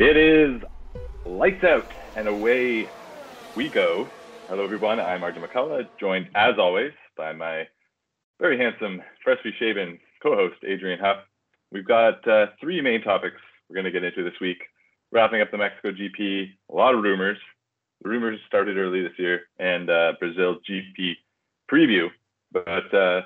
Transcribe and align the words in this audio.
It 0.00 0.16
is 0.16 0.62
lights 1.26 1.62
out 1.62 1.84
and 2.16 2.26
away 2.26 2.86
we 3.54 3.68
go. 3.68 4.08
Hello, 4.48 4.64
everyone. 4.64 4.98
I'm 4.98 5.22
Arjun 5.22 5.42
McCullough, 5.42 5.88
joined 6.00 6.28
as 6.34 6.54
always 6.58 6.92
by 7.18 7.34
my 7.34 7.64
very 8.40 8.56
handsome, 8.56 9.02
freshly 9.22 9.52
shaven 9.58 9.98
co-host 10.22 10.56
Adrian 10.66 10.98
Huff. 10.98 11.18
We've 11.70 11.86
got 11.86 12.26
uh, 12.26 12.46
three 12.62 12.80
main 12.80 13.02
topics 13.02 13.36
we're 13.68 13.74
going 13.74 13.84
to 13.84 13.90
get 13.90 14.02
into 14.02 14.24
this 14.24 14.40
week. 14.40 14.62
Wrapping 15.12 15.42
up 15.42 15.50
the 15.50 15.58
Mexico 15.58 15.90
GP, 15.92 16.46
a 16.70 16.74
lot 16.74 16.94
of 16.94 17.02
rumors. 17.02 17.36
The 18.02 18.08
rumors 18.08 18.40
started 18.46 18.78
early 18.78 19.02
this 19.02 19.18
year, 19.18 19.42
and 19.58 19.90
uh, 19.90 20.14
Brazil 20.18 20.60
GP 20.66 21.12
preview. 21.70 22.08
But 22.52 22.94
uh, 22.94 23.20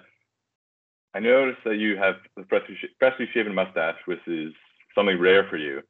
I 1.14 1.20
noticed 1.20 1.62
that 1.66 1.76
you 1.76 1.96
have 1.98 2.16
the 2.36 2.44
freshly, 2.48 2.76
freshly 2.98 3.28
shaven 3.32 3.54
mustache, 3.54 3.98
which 4.06 4.26
is 4.26 4.52
something 4.96 5.20
rare 5.20 5.46
for 5.48 5.56
you. 5.56 5.80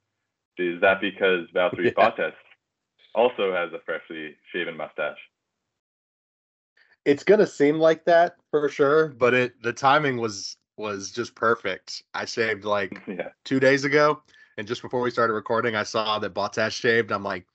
Is 0.59 0.81
that 0.81 1.01
because 1.01 1.47
Valtteri 1.55 1.85
yeah. 1.85 1.91
Bottas 1.93 2.33
also 3.15 3.53
has 3.53 3.73
a 3.73 3.81
freshly 3.85 4.37
shaven 4.53 4.77
mustache? 4.77 5.19
It's 7.05 7.25
gonna 7.25 7.47
seem 7.47 7.79
like 7.79 8.05
that 8.07 8.37
for 8.51 8.69
sure, 8.69 9.09
but 9.09 9.35
it 9.35 9.63
the 9.63 9.73
timing 9.73 10.17
was 10.17 10.57
was 10.77 11.11
just 11.11 11.35
perfect. 11.35 12.03
I 12.15 12.25
shaved 12.25 12.65
like 12.65 13.03
yeah. 13.09 13.29
two 13.45 13.61
days 13.61 13.85
ago, 13.85 14.23
and 14.57 14.67
just 14.67 14.83
before 14.83 15.01
we 15.01 15.11
started 15.11 15.35
recording, 15.35 15.77
I 15.77 15.83
saw 15.83 16.19
that 16.19 16.35
Bottas 16.35 16.73
shaved. 16.73 17.13
I'm 17.13 17.23
like, 17.23 17.47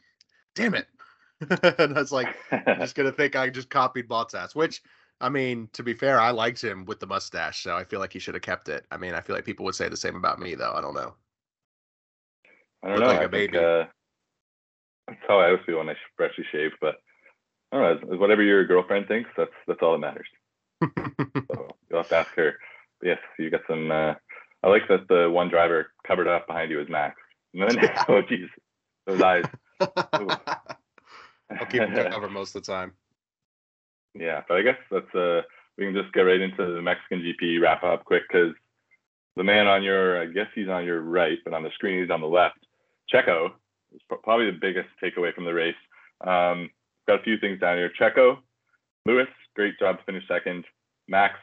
damn 0.54 0.76
it! 0.76 0.88
and 1.79 1.98
I 1.98 1.99
was 1.99 2.12
like, 2.12 2.35
I'm 2.52 2.79
just 2.79 2.95
gonna 2.95 3.12
think 3.12 3.35
I 3.35 3.49
just 3.49 3.70
copied 3.70 4.07
Bottas, 4.07 4.55
which 4.55 4.84
I 5.21 5.29
mean, 5.29 5.70
to 5.73 5.84
be 5.84 5.93
fair, 5.93 6.20
I 6.20 6.31
liked 6.31 6.63
him 6.63 6.85
with 6.85 6.99
the 6.99 7.07
mustache, 7.07 7.63
so 7.63 7.76
I 7.76 7.84
feel 7.84 7.99
like 7.99 8.13
he 8.13 8.20
should 8.20 8.35
have 8.35 8.43
kept 8.43 8.70
it. 8.70 8.85
I 8.91 8.98
mean, 8.98 9.13
I 9.13 9.21
feel 9.21 9.35
like 9.35 9.45
people 9.45 9.66
would 9.66 9.76
say 9.76 9.90
the 9.90 9.98
same 9.98 10.16
about 10.16 10.40
me, 10.40 10.55
though. 10.55 10.73
I 10.73 10.81
don't 10.81 10.93
know. 10.93 11.16
I 12.84 12.90
don't 12.90 13.00
know. 13.00 13.08
Like 13.08 13.20
I 13.20 13.24
a 13.24 13.30
baby. 13.30 13.54
Think, 13.54 13.63
uh, 13.63 13.85
that's 15.08 15.20
how 15.27 15.40
I 15.40 15.48
always 15.48 15.62
feel 15.66 15.80
when 15.80 15.90
I 15.90 15.96
freshly 16.16 16.46
shave. 16.52 16.72
But 16.80 16.96
I 17.71 17.77
don't 17.77 18.10
know. 18.10 18.18
Whatever 18.18 18.44
your 18.44 18.66
girlfriend 18.66 19.08
thinks, 19.08 19.30
that's 19.38 19.52
that's 19.68 19.80
all 19.82 19.94
that 19.94 19.99
matters. 19.99 20.27
so 20.84 21.68
you'll 21.90 21.99
have 21.99 22.10
to 22.10 22.16
ask 22.16 22.32
her. 22.36 22.55
But 22.99 23.08
yes, 23.08 23.20
you 23.38 23.49
got 23.49 23.62
some. 23.68 23.91
Uh, 23.91 24.13
I 24.63 24.68
like 24.68 24.88
that 24.90 25.08
the 25.08 25.30
one 25.30 25.49
driver 25.49 25.91
covered 26.05 26.27
up 26.27 26.48
behind 26.48 26.71
you 26.71 26.82
is 26.82 26.90
Max. 26.90 27.16
And 27.52 27.63
then, 27.63 27.80
oh 28.08 28.21
jeez, 28.21 28.48
those 29.08 29.20
eyes. 29.24 29.43
I'll 29.80 31.66
keep 31.66 31.82
them 31.82 32.12
covered 32.12 32.30
most 32.30 32.55
of 32.55 32.64
the 32.64 32.71
time. 32.71 32.93
Yeah, 34.14 34.43
but 34.48 34.58
I 34.58 34.62
guess 34.62 34.77
that's 34.91 35.16
uh 35.16 35.41
we 35.80 35.86
can 35.86 35.96
just 35.96 36.14
get 36.14 36.21
right 36.21 36.40
into 36.40 36.76
the 36.76 36.82
Mexican 36.82 37.21
GP 37.21 37.60
wrap 37.60 37.84
up 37.84 38.05
quick 38.05 38.21
because 38.30 38.54
the 39.36 39.43
man 39.43 39.66
on 39.66 39.82
your 39.82 40.21
I 40.21 40.27
guess 40.27 40.48
he's 40.54 40.70
on 40.70 40.86
your 40.86 41.02
right, 41.02 41.40
but 41.43 41.55
on 41.55 41.64
the 41.64 41.71
screen 41.74 42.02
he's 42.02 42.12
on 42.12 42.21
the 42.21 42.27
left. 42.27 42.60
Checo 43.13 43.52
is 43.93 44.02
probably 44.24 44.46
the 44.46 44.57
biggest 44.60 44.90
takeaway 45.04 45.34
from 45.34 45.46
the 45.46 45.54
race. 45.54 45.76
Um, 46.26 46.70
got 47.07 47.20
a 47.20 47.24
few 47.24 47.38
things 47.38 47.60
down 47.60 47.77
here. 47.77 47.91
Checo, 47.99 48.38
Lewis, 49.05 49.27
great 49.55 49.79
job 49.79 49.98
to 49.98 50.04
finish 50.05 50.27
second. 50.27 50.65
Max, 51.07 51.35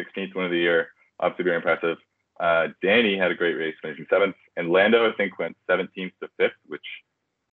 16th 0.00 0.34
one 0.34 0.44
of 0.44 0.50
the 0.50 0.58
year, 0.58 0.88
obviously 1.20 1.44
very 1.44 1.56
impressive. 1.56 1.98
Uh, 2.40 2.68
Danny 2.82 3.16
had 3.16 3.30
a 3.30 3.34
great 3.34 3.54
race, 3.54 3.74
finishing 3.80 4.06
seventh, 4.10 4.34
and 4.56 4.70
Lando 4.70 5.08
I 5.08 5.12
think 5.16 5.38
went 5.38 5.56
17th 5.70 6.12
to 6.22 6.28
fifth, 6.36 6.52
which 6.66 6.82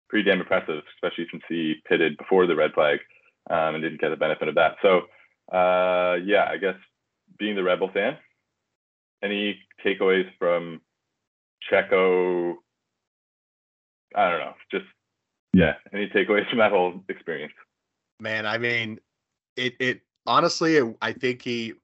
pretty 0.09 0.29
damn 0.29 0.41
impressive, 0.41 0.83
especially 0.95 1.27
since 1.31 1.43
he 1.49 1.77
pitted 1.89 2.17
before 2.17 2.47
the 2.47 2.55
red 2.55 2.73
flag 2.73 2.99
um, 3.51 3.75
and 3.75 3.83
didn't 3.83 4.01
get 4.01 4.11
the 4.11 4.17
benefit 4.17 4.49
of 4.49 4.55
that. 4.55 4.77
So 4.83 5.03
uh, 5.53 6.17
yeah, 6.25 6.47
I 6.51 6.59
guess 6.59 6.77
being 7.39 7.57
the 7.57 7.63
Red 7.63 7.79
Bull 7.79 7.91
fan, 7.93 8.17
any 9.23 9.59
takeaways 9.85 10.29
from 10.39 10.81
Checo? 11.71 12.55
I 14.15 14.31
don't 14.31 14.41
know, 14.41 14.55
just 14.71 14.87
yeah, 15.53 15.75
any 15.93 16.09
takeaways 16.09 16.49
from 16.49 16.59
that 16.59 16.73
whole 16.73 17.03
experience? 17.09 17.53
Man, 18.21 18.47
I 18.47 18.59
mean, 18.59 18.99
it 19.57 19.75
it 19.81 20.01
honestly, 20.27 20.81
I 21.01 21.13
think 21.13 21.43
he, 21.43 21.75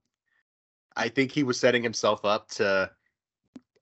I 0.97 1.09
think 1.09 1.33
he 1.33 1.43
was 1.43 1.59
setting 1.59 1.83
himself 1.83 2.25
up 2.25 2.49
to 2.53 2.91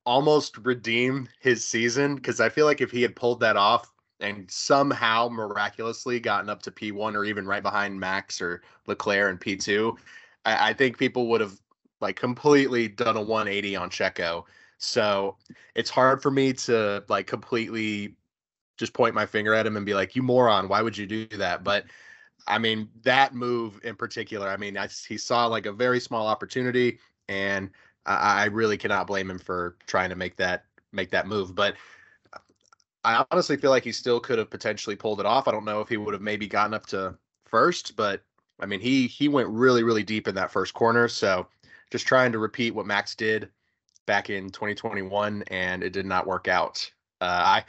almost 0.05 0.59
redeem 0.59 1.29
his 1.41 1.65
season 1.65 2.17
because 2.17 2.41
I 2.41 2.49
feel 2.49 2.67
like 2.67 2.81
if 2.81 2.91
he 2.91 3.03
had 3.03 3.15
pulled 3.15 3.41
that 3.41 3.57
off 3.57 3.93
and 4.21 4.51
somehow 4.51 5.29
miraculously 5.29 6.21
gotten 6.21 6.51
up 6.51 6.63
to 6.63 6.71
P1 6.71 7.15
or 7.15 7.25
even 7.25 7.47
right 7.47 7.63
behind 7.63 7.99
Max 7.99 8.41
or 8.41 8.63
Leclerc 8.87 9.31
and 9.31 9.41
P2, 9.41 9.97
I, 10.45 10.71
I 10.71 10.73
think 10.73 10.99
people 10.99 11.29
would 11.29 11.41
have 11.41 11.59
like 12.01 12.17
completely 12.17 12.89
done 12.89 13.17
a 13.17 13.23
180 13.23 13.77
on 13.77 13.91
Checo. 13.91 14.45
So 14.79 15.37
it's 15.75 15.91
hard 15.91 16.23
for 16.23 16.31
me 16.31 16.53
to 16.55 17.05
like 17.09 17.27
completely 17.27 18.17
just 18.77 18.93
point 18.93 19.15
my 19.15 19.27
finger 19.27 19.55
at 19.55 19.67
him 19.67 19.77
and 19.77 19.87
be 19.87 19.95
like, 19.95 20.17
"You 20.17 20.23
moron! 20.23 20.69
Why 20.69 20.83
would 20.83 20.97
you 20.97 21.07
do 21.07 21.27
that?" 21.39 21.65
But 21.65 21.85
I 22.47 22.59
mean, 22.59 22.89
that 23.03 23.35
move 23.35 23.81
in 23.85 23.97
particular, 23.97 24.49
I 24.49 24.57
mean, 24.57 24.77
I, 24.77 24.89
he 25.09 25.17
saw 25.17 25.47
like 25.47 25.67
a 25.67 25.73
very 25.73 26.01
small 26.01 26.27
opportunity, 26.27 26.99
and 27.29 27.71
I, 28.07 28.43
I 28.43 28.45
really 28.47 28.77
cannot 28.77 29.07
blame 29.07 29.31
him 29.31 29.39
for 29.39 29.77
trying 29.87 30.11
to 30.11 30.17
make 30.17 30.37
that 30.37 30.65
make 30.93 31.11
that 31.11 31.27
move. 31.27 31.55
But 31.55 31.77
I 33.05 33.25
honestly 33.31 33.57
feel 33.57 33.71
like 33.71 33.85
he 33.85 33.93
still 33.93 34.21
could 34.21 34.39
have 34.39 34.51
potentially 34.51 34.97
pulled 34.97 35.21
it 35.21 35.27
off. 35.27 35.49
I 35.49 35.53
don't 35.53 35.65
know 35.65 35.81
if 35.81 35.89
he 35.89 35.97
would 35.97 36.15
have 36.15 36.23
maybe 36.23 36.47
gotten 36.47 36.75
up 36.75 36.87
to 36.87 37.17
first, 37.47 37.97
but 37.97 38.23
I 38.61 38.67
mean, 38.67 38.81
he 38.81 39.07
he 39.07 39.29
went 39.29 39.49
really 39.49 39.83
really 39.83 40.05
deep 40.05 40.29
in 40.29 40.35
that 40.37 40.53
first 40.53 40.75
corner. 40.75 41.09
So 41.09 41.47
just 41.91 42.07
trying 42.07 42.33
to 42.33 42.39
repeat 42.39 42.75
what 42.75 42.87
Max 42.87 43.15
did 43.15 43.51
back 44.07 44.31
in 44.31 44.51
2021, 44.51 45.45
and 45.49 45.83
it 45.83 45.93
did 45.93 46.07
not 46.07 46.27
work 46.27 46.49
out. 46.49 46.91
Uh, 47.21 47.61
I 47.61 47.65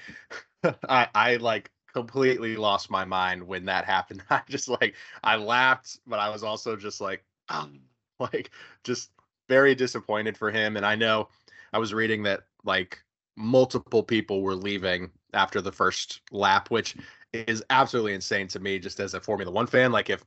I 0.89 1.07
I 1.13 1.35
like 1.37 1.71
completely 1.93 2.55
lost 2.55 2.89
my 2.89 3.05
mind 3.05 3.43
when 3.43 3.65
that 3.65 3.85
happened. 3.85 4.23
I 4.29 4.41
just 4.49 4.67
like 4.67 4.95
I 5.23 5.35
laughed, 5.35 5.99
but 6.07 6.19
I 6.19 6.29
was 6.29 6.43
also 6.43 6.75
just 6.75 7.01
like 7.01 7.23
um, 7.49 7.81
like 8.19 8.51
just 8.83 9.11
very 9.49 9.75
disappointed 9.75 10.37
for 10.37 10.51
him. 10.51 10.77
And 10.77 10.85
I 10.85 10.95
know 10.95 11.29
I 11.73 11.79
was 11.79 11.93
reading 11.93 12.23
that 12.23 12.41
like 12.63 13.03
multiple 13.35 14.03
people 14.03 14.41
were 14.41 14.55
leaving 14.55 15.11
after 15.33 15.61
the 15.61 15.71
first 15.71 16.21
lap, 16.31 16.69
which 16.71 16.95
is 17.33 17.63
absolutely 17.69 18.13
insane 18.13 18.47
to 18.47 18.59
me 18.59 18.77
just 18.79 18.99
as 18.99 19.13
a 19.15 19.19
Formula 19.19 19.51
One 19.51 19.67
fan. 19.67 19.91
Like 19.91 20.09
if 20.09 20.23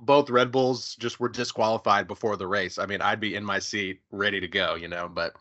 both 0.00 0.30
Red 0.30 0.50
Bulls 0.50 0.96
just 0.96 1.20
were 1.20 1.28
disqualified 1.28 2.08
before 2.08 2.36
the 2.36 2.46
race, 2.46 2.78
I 2.78 2.86
mean, 2.86 3.00
I'd 3.02 3.20
be 3.20 3.34
in 3.34 3.44
my 3.44 3.58
seat 3.58 4.00
ready 4.10 4.40
to 4.40 4.48
go, 4.48 4.74
you 4.74 4.88
know. 4.88 5.08
But 5.08 5.36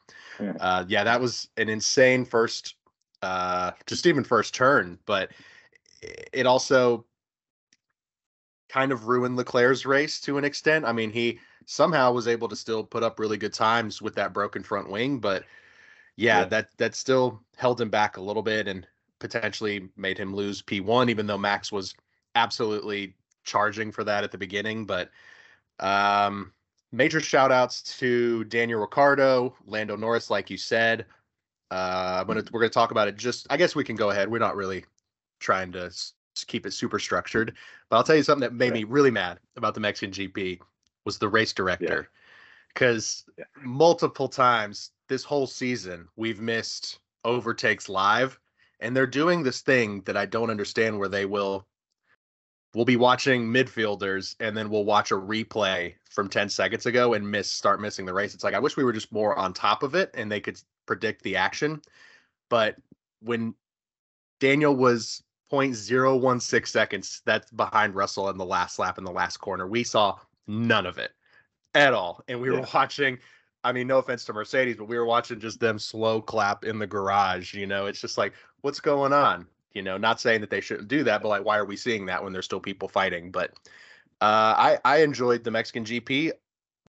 uh, 0.59 0.85
yeah, 0.88 1.03
that 1.03 1.22
was 1.22 1.47
an 1.57 1.69
insane 1.69 2.25
first, 2.25 2.75
uh, 3.21 3.71
just 3.85 4.05
even 4.05 4.23
first 4.23 4.53
turn. 4.53 4.99
But 5.05 5.31
it 6.01 6.45
also 6.45 7.05
kind 8.69 8.91
of 8.91 9.07
ruined 9.07 9.37
Leclerc's 9.37 9.85
race 9.85 10.19
to 10.21 10.37
an 10.37 10.45
extent. 10.45 10.85
I 10.85 10.91
mean, 10.91 11.11
he 11.11 11.39
somehow 11.65 12.11
was 12.11 12.27
able 12.27 12.47
to 12.47 12.55
still 12.55 12.83
put 12.83 13.03
up 13.03 13.19
really 13.19 13.37
good 13.37 13.53
times 13.53 14.01
with 14.01 14.15
that 14.15 14.33
broken 14.33 14.63
front 14.63 14.89
wing, 14.89 15.19
but 15.19 15.43
yeah, 16.15 16.39
yeah. 16.39 16.45
that 16.45 16.69
that 16.77 16.95
still 16.95 17.41
held 17.57 17.79
him 17.79 17.89
back 17.89 18.17
a 18.17 18.21
little 18.21 18.43
bit 18.43 18.67
and 18.67 18.87
potentially 19.19 19.89
made 19.97 20.17
him 20.17 20.35
lose 20.35 20.61
P1, 20.61 21.09
even 21.09 21.27
though 21.27 21.37
Max 21.37 21.71
was 21.71 21.93
absolutely 22.35 23.15
charging 23.43 23.91
for 23.91 24.03
that 24.03 24.23
at 24.23 24.31
the 24.31 24.37
beginning. 24.37 24.85
But 24.85 25.09
um, 25.79 26.51
major 26.91 27.19
shout 27.19 27.51
outs 27.51 27.81
to 27.99 28.43
Daniel 28.45 28.81
Ricciardo, 28.81 29.55
Lando 29.65 29.95
Norris, 29.95 30.29
like 30.29 30.49
you 30.49 30.57
said. 30.57 31.05
Uh, 31.71 32.17
I'm 32.21 32.27
gonna 32.27 32.43
we're 32.51 32.61
gonna 32.61 32.69
talk 32.69 32.91
about 32.91 33.07
it. 33.07 33.17
Just 33.17 33.47
I 33.49 33.57
guess 33.57 33.75
we 33.75 33.83
can 33.83 33.95
go 33.95 34.11
ahead. 34.11 34.29
We're 34.29 34.39
not 34.39 34.55
really 34.55 34.85
trying 35.39 35.71
to 35.73 35.91
keep 36.47 36.65
it 36.65 36.71
super 36.71 36.99
structured, 36.99 37.55
but 37.89 37.97
I'll 37.97 38.03
tell 38.03 38.15
you 38.15 38.23
something 38.23 38.47
that 38.47 38.53
made 38.53 38.73
me 38.73 38.83
really 38.83 39.11
mad 39.11 39.39
about 39.55 39.73
the 39.73 39.79
Mexican 39.79 40.13
GP 40.13 40.59
was 41.05 41.17
the 41.17 41.29
race 41.29 41.53
director, 41.53 42.09
because 42.73 43.23
yeah. 43.37 43.45
yeah. 43.55 43.63
multiple 43.63 44.27
times 44.27 44.91
this 45.07 45.23
whole 45.23 45.47
season 45.47 46.07
we've 46.15 46.41
missed 46.41 47.00
overtakes 47.23 47.89
live 47.89 48.39
and 48.79 48.95
they're 48.95 49.07
doing 49.07 49.44
this 49.44 49.61
thing 49.61 50.01
that 50.01 50.18
I 50.18 50.25
don't 50.25 50.50
understand 50.50 50.97
where 50.97 51.07
they 51.07 51.25
will 51.25 51.65
we'll 52.73 52.85
be 52.85 52.97
watching 52.97 53.47
midfielders 53.47 54.35
and 54.39 54.56
then 54.56 54.69
we'll 54.69 54.83
watch 54.83 55.11
a 55.11 55.15
replay 55.15 55.94
from 56.09 56.27
10 56.27 56.50
seconds 56.50 56.85
ago 56.85 57.13
and 57.13 57.29
miss 57.29 57.50
start 57.50 57.79
missing 57.79 58.06
the 58.06 58.13
race. 58.13 58.33
It's 58.33 58.44
like 58.44 58.53
I 58.53 58.59
wish 58.59 58.75
we 58.75 58.83
were 58.83 58.94
just 58.94 59.13
more 59.13 59.35
on 59.38 59.53
top 59.53 59.81
of 59.81 59.95
it 59.95 60.11
and 60.13 60.29
they 60.29 60.41
could 60.41 60.59
predict 60.85 61.23
the 61.23 61.35
action. 61.35 61.81
But 62.49 62.75
when 63.21 63.55
Daniel 64.39 64.75
was 64.75 65.23
0.016 65.51 66.67
seconds 66.67 67.21
that's 67.25 67.51
behind 67.51 67.95
Russell 67.95 68.29
in 68.29 68.37
the 68.37 68.45
last 68.45 68.79
lap 68.79 68.97
in 68.97 69.03
the 69.03 69.11
last 69.11 69.37
corner, 69.37 69.67
we 69.67 69.83
saw 69.83 70.17
none 70.47 70.85
of 70.85 70.97
it 70.97 71.11
at 71.73 71.93
all. 71.93 72.23
And 72.27 72.41
we 72.41 72.49
yeah. 72.49 72.59
were 72.59 72.67
watching 72.73 73.19
I 73.65 73.71
mean, 73.71 73.87
no 73.87 73.97
offense 73.97 74.23
to 74.25 74.33
Mercedes, 74.33 74.75
but 74.77 74.85
we 74.85 74.95
were 74.95 75.05
watching 75.05 75.39
just 75.39 75.59
them 75.59 75.79
slow 75.79 76.21
clap 76.21 76.65
in 76.65 76.77
the 76.77 76.85
garage. 76.85 77.55
You 77.55 77.65
know, 77.65 77.87
it's 77.87 77.99
just 77.99 78.15
like, 78.15 78.33
what's 78.61 78.79
going 78.79 79.11
on? 79.11 79.47
You 79.73 79.81
know, 79.81 79.97
not 79.97 80.21
saying 80.21 80.41
that 80.41 80.51
they 80.51 80.61
shouldn't 80.61 80.87
do 80.87 81.03
that, 81.03 81.23
but 81.23 81.29
like, 81.29 81.43
why 81.43 81.57
are 81.57 81.65
we 81.65 81.75
seeing 81.75 82.05
that 82.05 82.23
when 82.23 82.31
there's 82.31 82.45
still 82.45 82.59
people 82.59 82.87
fighting? 82.87 83.31
But 83.31 83.53
uh, 84.21 84.53
I 84.55 84.77
I 84.85 84.97
enjoyed 84.97 85.43
the 85.43 85.49
Mexican 85.49 85.83
GP. 85.83 86.31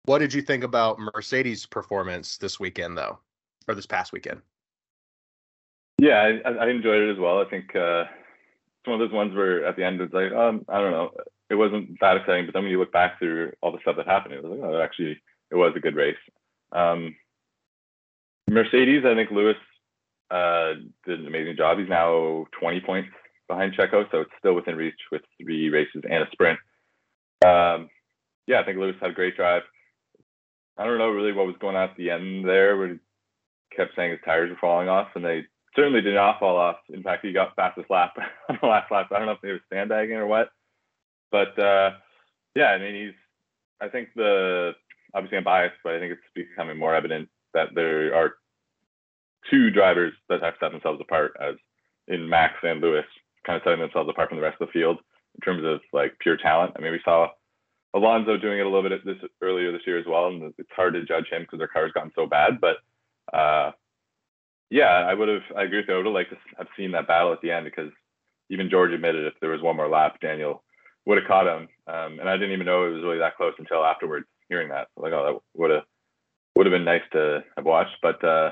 What 0.03 0.19
did 0.19 0.33
you 0.33 0.41
think 0.41 0.65
about 0.65 0.99
Mercedes' 0.99 1.65
performance 1.65 2.37
this 2.37 2.59
weekend, 2.59 2.97
though, 2.97 3.19
or 3.67 3.75
this 3.75 3.85
past 3.85 4.11
weekend? 4.11 4.41
Yeah, 5.97 6.39
I, 6.45 6.49
I 6.49 6.69
enjoyed 6.69 7.01
it 7.01 7.11
as 7.11 7.19
well. 7.19 7.39
I 7.39 7.49
think 7.49 7.75
uh, 7.75 8.03
it's 8.03 8.87
one 8.87 8.99
of 9.01 9.07
those 9.07 9.15
ones 9.15 9.33
where 9.33 9.65
at 9.65 9.75
the 9.75 9.85
end 9.85 10.01
it's 10.01 10.13
like, 10.13 10.31
um, 10.31 10.65
I 10.67 10.79
don't 10.79 10.91
know, 10.91 11.11
it 11.49 11.55
wasn't 11.55 11.99
that 12.01 12.17
exciting, 12.17 12.45
but 12.45 12.53
then 12.53 12.63
when 12.63 12.71
you 12.71 12.79
look 12.79 12.91
back 12.91 13.19
through 13.19 13.53
all 13.61 13.71
the 13.71 13.79
stuff 13.81 13.95
that 13.97 14.07
happened, 14.07 14.33
it 14.33 14.43
was 14.43 14.57
like, 14.57 14.69
oh, 14.69 14.81
actually, 14.81 15.21
it 15.51 15.55
was 15.55 15.73
a 15.75 15.79
good 15.79 15.95
race. 15.95 16.17
Um, 16.71 17.15
Mercedes, 18.49 19.03
I 19.05 19.15
think 19.15 19.31
Lewis 19.31 19.57
uh, 20.31 20.73
did 21.05 21.19
an 21.19 21.27
amazing 21.27 21.55
job. 21.57 21.77
He's 21.77 21.89
now 21.89 22.45
20 22.59 22.81
points 22.81 23.09
behind 23.47 23.73
Checo, 23.73 24.09
so 24.11 24.21
it's 24.21 24.31
still 24.39 24.53
within 24.53 24.75
reach 24.75 24.99
with 25.11 25.21
three 25.41 25.69
races 25.69 26.03
and 26.03 26.23
a 26.23 26.27
sprint. 26.31 26.59
Um, 27.45 27.89
yeah, 28.47 28.59
I 28.59 28.63
think 28.63 28.77
Lewis 28.77 28.95
had 28.99 29.11
a 29.11 29.13
great 29.13 29.35
drive. 29.35 29.63
I 30.77 30.85
don't 30.85 30.97
know 30.97 31.09
really 31.09 31.31
what 31.31 31.47
was 31.47 31.55
going 31.59 31.75
on 31.75 31.89
at 31.89 31.95
the 31.95 32.09
end 32.09 32.47
there, 32.47 32.75
where 32.75 32.87
he 32.89 32.99
kept 33.75 33.95
saying 33.95 34.11
his 34.11 34.19
tires 34.25 34.49
were 34.49 34.57
falling 34.59 34.89
off, 34.89 35.09
and 35.15 35.23
they 35.23 35.45
certainly 35.75 36.01
did 36.01 36.15
not 36.15 36.39
fall 36.39 36.57
off. 36.57 36.77
In 36.89 37.03
fact, 37.03 37.25
he 37.25 37.33
got 37.33 37.55
fastest 37.55 37.89
lap 37.89 38.13
on 38.49 38.57
the 38.61 38.67
last 38.67 38.91
lap. 38.91 39.07
I 39.11 39.17
don't 39.17 39.27
know 39.27 39.33
if 39.33 39.41
they 39.41 39.51
were 39.51 39.61
sandbagging 39.71 40.15
or 40.15 40.27
what, 40.27 40.49
but 41.31 41.57
uh, 41.59 41.91
yeah, 42.55 42.67
I 42.67 42.79
mean, 42.79 43.05
he's. 43.07 43.15
I 43.81 43.89
think 43.89 44.09
the 44.15 44.71
obviously 45.13 45.37
I'm 45.37 45.43
biased, 45.43 45.75
but 45.83 45.93
I 45.93 45.99
think 45.99 46.13
it's 46.13 46.21
becoming 46.33 46.77
more 46.77 46.95
evident 46.95 47.29
that 47.53 47.69
there 47.75 48.15
are 48.15 48.35
two 49.49 49.69
drivers 49.69 50.13
that 50.29 50.41
have 50.41 50.55
set 50.59 50.71
themselves 50.71 51.01
apart 51.01 51.35
as 51.41 51.55
in 52.07 52.29
Max 52.29 52.53
and 52.63 52.81
Lewis, 52.81 53.05
kind 53.45 53.57
of 53.57 53.63
setting 53.63 53.79
themselves 53.79 54.09
apart 54.09 54.29
from 54.29 54.37
the 54.37 54.43
rest 54.43 54.57
of 54.61 54.67
the 54.67 54.71
field 54.71 54.97
in 55.35 55.41
terms 55.41 55.63
of 55.65 55.81
like 55.93 56.17
pure 56.19 56.37
talent. 56.37 56.73
I 56.77 56.81
mean, 56.81 56.91
we 56.91 57.01
saw 57.03 57.27
Alonso 57.93 58.37
doing 58.37 58.59
it 58.59 58.65
a 58.65 58.69
little 58.69 58.87
bit 58.87 59.05
this 59.05 59.17
earlier 59.41 59.71
this 59.71 59.85
year 59.85 59.99
as 59.99 60.05
well, 60.07 60.27
and 60.27 60.53
it's 60.57 60.69
hard 60.75 60.93
to 60.93 61.05
judge 61.05 61.27
him 61.31 61.43
because 61.43 61.59
their 61.59 61.67
car's 61.67 61.91
gotten 61.93 62.11
so 62.15 62.25
bad. 62.25 62.59
But 62.61 62.77
uh, 63.35 63.71
yeah, 64.69 65.05
I 65.07 65.13
would 65.13 65.27
have. 65.27 65.41
I 65.55 65.63
agree 65.63 65.79
with 65.79 65.87
you. 65.87 65.93
I 65.93 65.97
would 65.97 66.05
have 66.05 66.13
liked 66.13 66.31
to 66.31 66.37
have 66.57 66.67
seen 66.77 66.91
that 66.91 67.07
battle 67.07 67.33
at 67.33 67.41
the 67.41 67.51
end 67.51 67.65
because 67.65 67.91
even 68.49 68.69
George 68.69 68.91
admitted 68.91 69.25
if 69.25 69.33
there 69.41 69.51
was 69.51 69.61
one 69.61 69.75
more 69.75 69.89
lap, 69.89 70.17
Daniel 70.21 70.63
would 71.05 71.17
have 71.17 71.27
caught 71.27 71.47
him. 71.47 71.67
Um, 71.87 72.19
and 72.19 72.29
I 72.29 72.33
didn't 72.37 72.53
even 72.53 72.65
know 72.65 72.85
it 72.85 72.91
was 72.91 73.03
really 73.03 73.19
that 73.19 73.37
close 73.37 73.53
until 73.59 73.85
afterwards, 73.85 74.25
hearing 74.49 74.69
that. 74.69 74.87
Like, 74.97 75.13
oh, 75.13 75.25
that 75.25 75.59
would 75.59 75.71
have 75.71 75.83
would 76.55 76.65
have 76.65 76.73
been 76.73 76.85
nice 76.85 77.03
to 77.11 77.43
have 77.57 77.65
watched. 77.65 77.97
But 78.01 78.23
uh, 78.23 78.51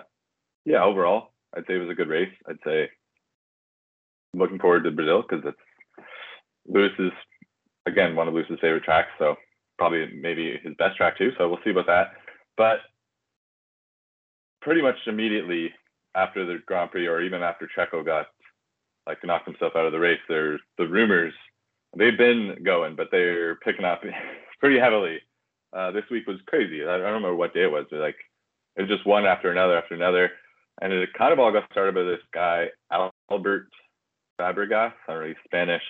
yeah, 0.66 0.84
overall, 0.84 1.32
I'd 1.56 1.66
say 1.68 1.76
it 1.76 1.80
was 1.80 1.90
a 1.90 1.96
good 1.96 2.10
race. 2.10 2.34
I'd 2.48 2.58
say 2.66 2.90
looking 4.34 4.60
forward 4.60 4.84
to 4.84 4.92
Brazil 4.92 5.24
because 5.28 5.46
it's 5.46 5.58
Lewis 6.68 6.92
is 7.00 7.12
again 7.86 8.16
one 8.16 8.28
of 8.28 8.34
Lewis's 8.34 8.60
favorite 8.62 8.84
tracks, 8.84 9.10
so 9.18 9.36
probably 9.78 10.08
maybe 10.14 10.60
his 10.64 10.74
best 10.78 10.98
track 10.98 11.18
too. 11.18 11.32
So 11.38 11.50
we'll 11.50 11.60
see 11.64 11.72
about 11.72 11.88
that. 11.88 12.12
But 12.58 12.78
pretty 14.64 14.82
much 14.82 14.96
immediately 15.08 15.72
after 16.16 16.46
the 16.46 16.60
Grand 16.66 16.92
Prix, 16.92 17.08
or 17.08 17.22
even 17.22 17.44
after 17.44 17.70
Checo 17.78 18.06
got 18.06 18.28
like 19.06 19.24
knocked 19.24 19.48
himself 19.48 19.74
out 19.76 19.86
of 19.86 19.92
the 19.92 20.00
race, 20.00 20.20
there's 20.30 20.62
the 20.78 20.88
rumors 20.88 21.34
they've 21.98 22.18
been 22.18 22.58
going, 22.64 22.96
but 22.96 23.10
they're 23.12 23.56
picking 23.58 23.86
up 23.86 24.02
pretty 24.60 24.80
heavily. 24.80 25.20
Uh, 25.74 25.92
this 25.92 26.04
week 26.12 26.28
was 26.28 26.38
crazy. 26.46 26.84
I 26.84 26.98
don't 26.98 27.02
remember 27.02 27.36
what 27.36 27.54
day 27.54 27.64
it 27.64 27.72
was. 27.72 27.86
But, 27.90 28.00
Like 28.00 28.16
it 28.76 28.84
was 28.84 28.90
just 28.90 29.06
one 29.06 29.26
after 29.26 29.52
another 29.52 29.78
after 29.78 29.96
another, 29.96 30.32
and 30.82 30.94
it 30.94 31.10
kind 31.18 31.34
of 31.34 31.40
all 31.40 31.52
got 31.52 31.70
started 31.72 31.96
by 31.96 32.04
this 32.04 32.22
guy 32.34 32.68
Albert 32.92 33.70
Fabregas, 34.40 34.94
I 35.08 35.14
don't 35.14 35.38
Spanish, 35.46 35.84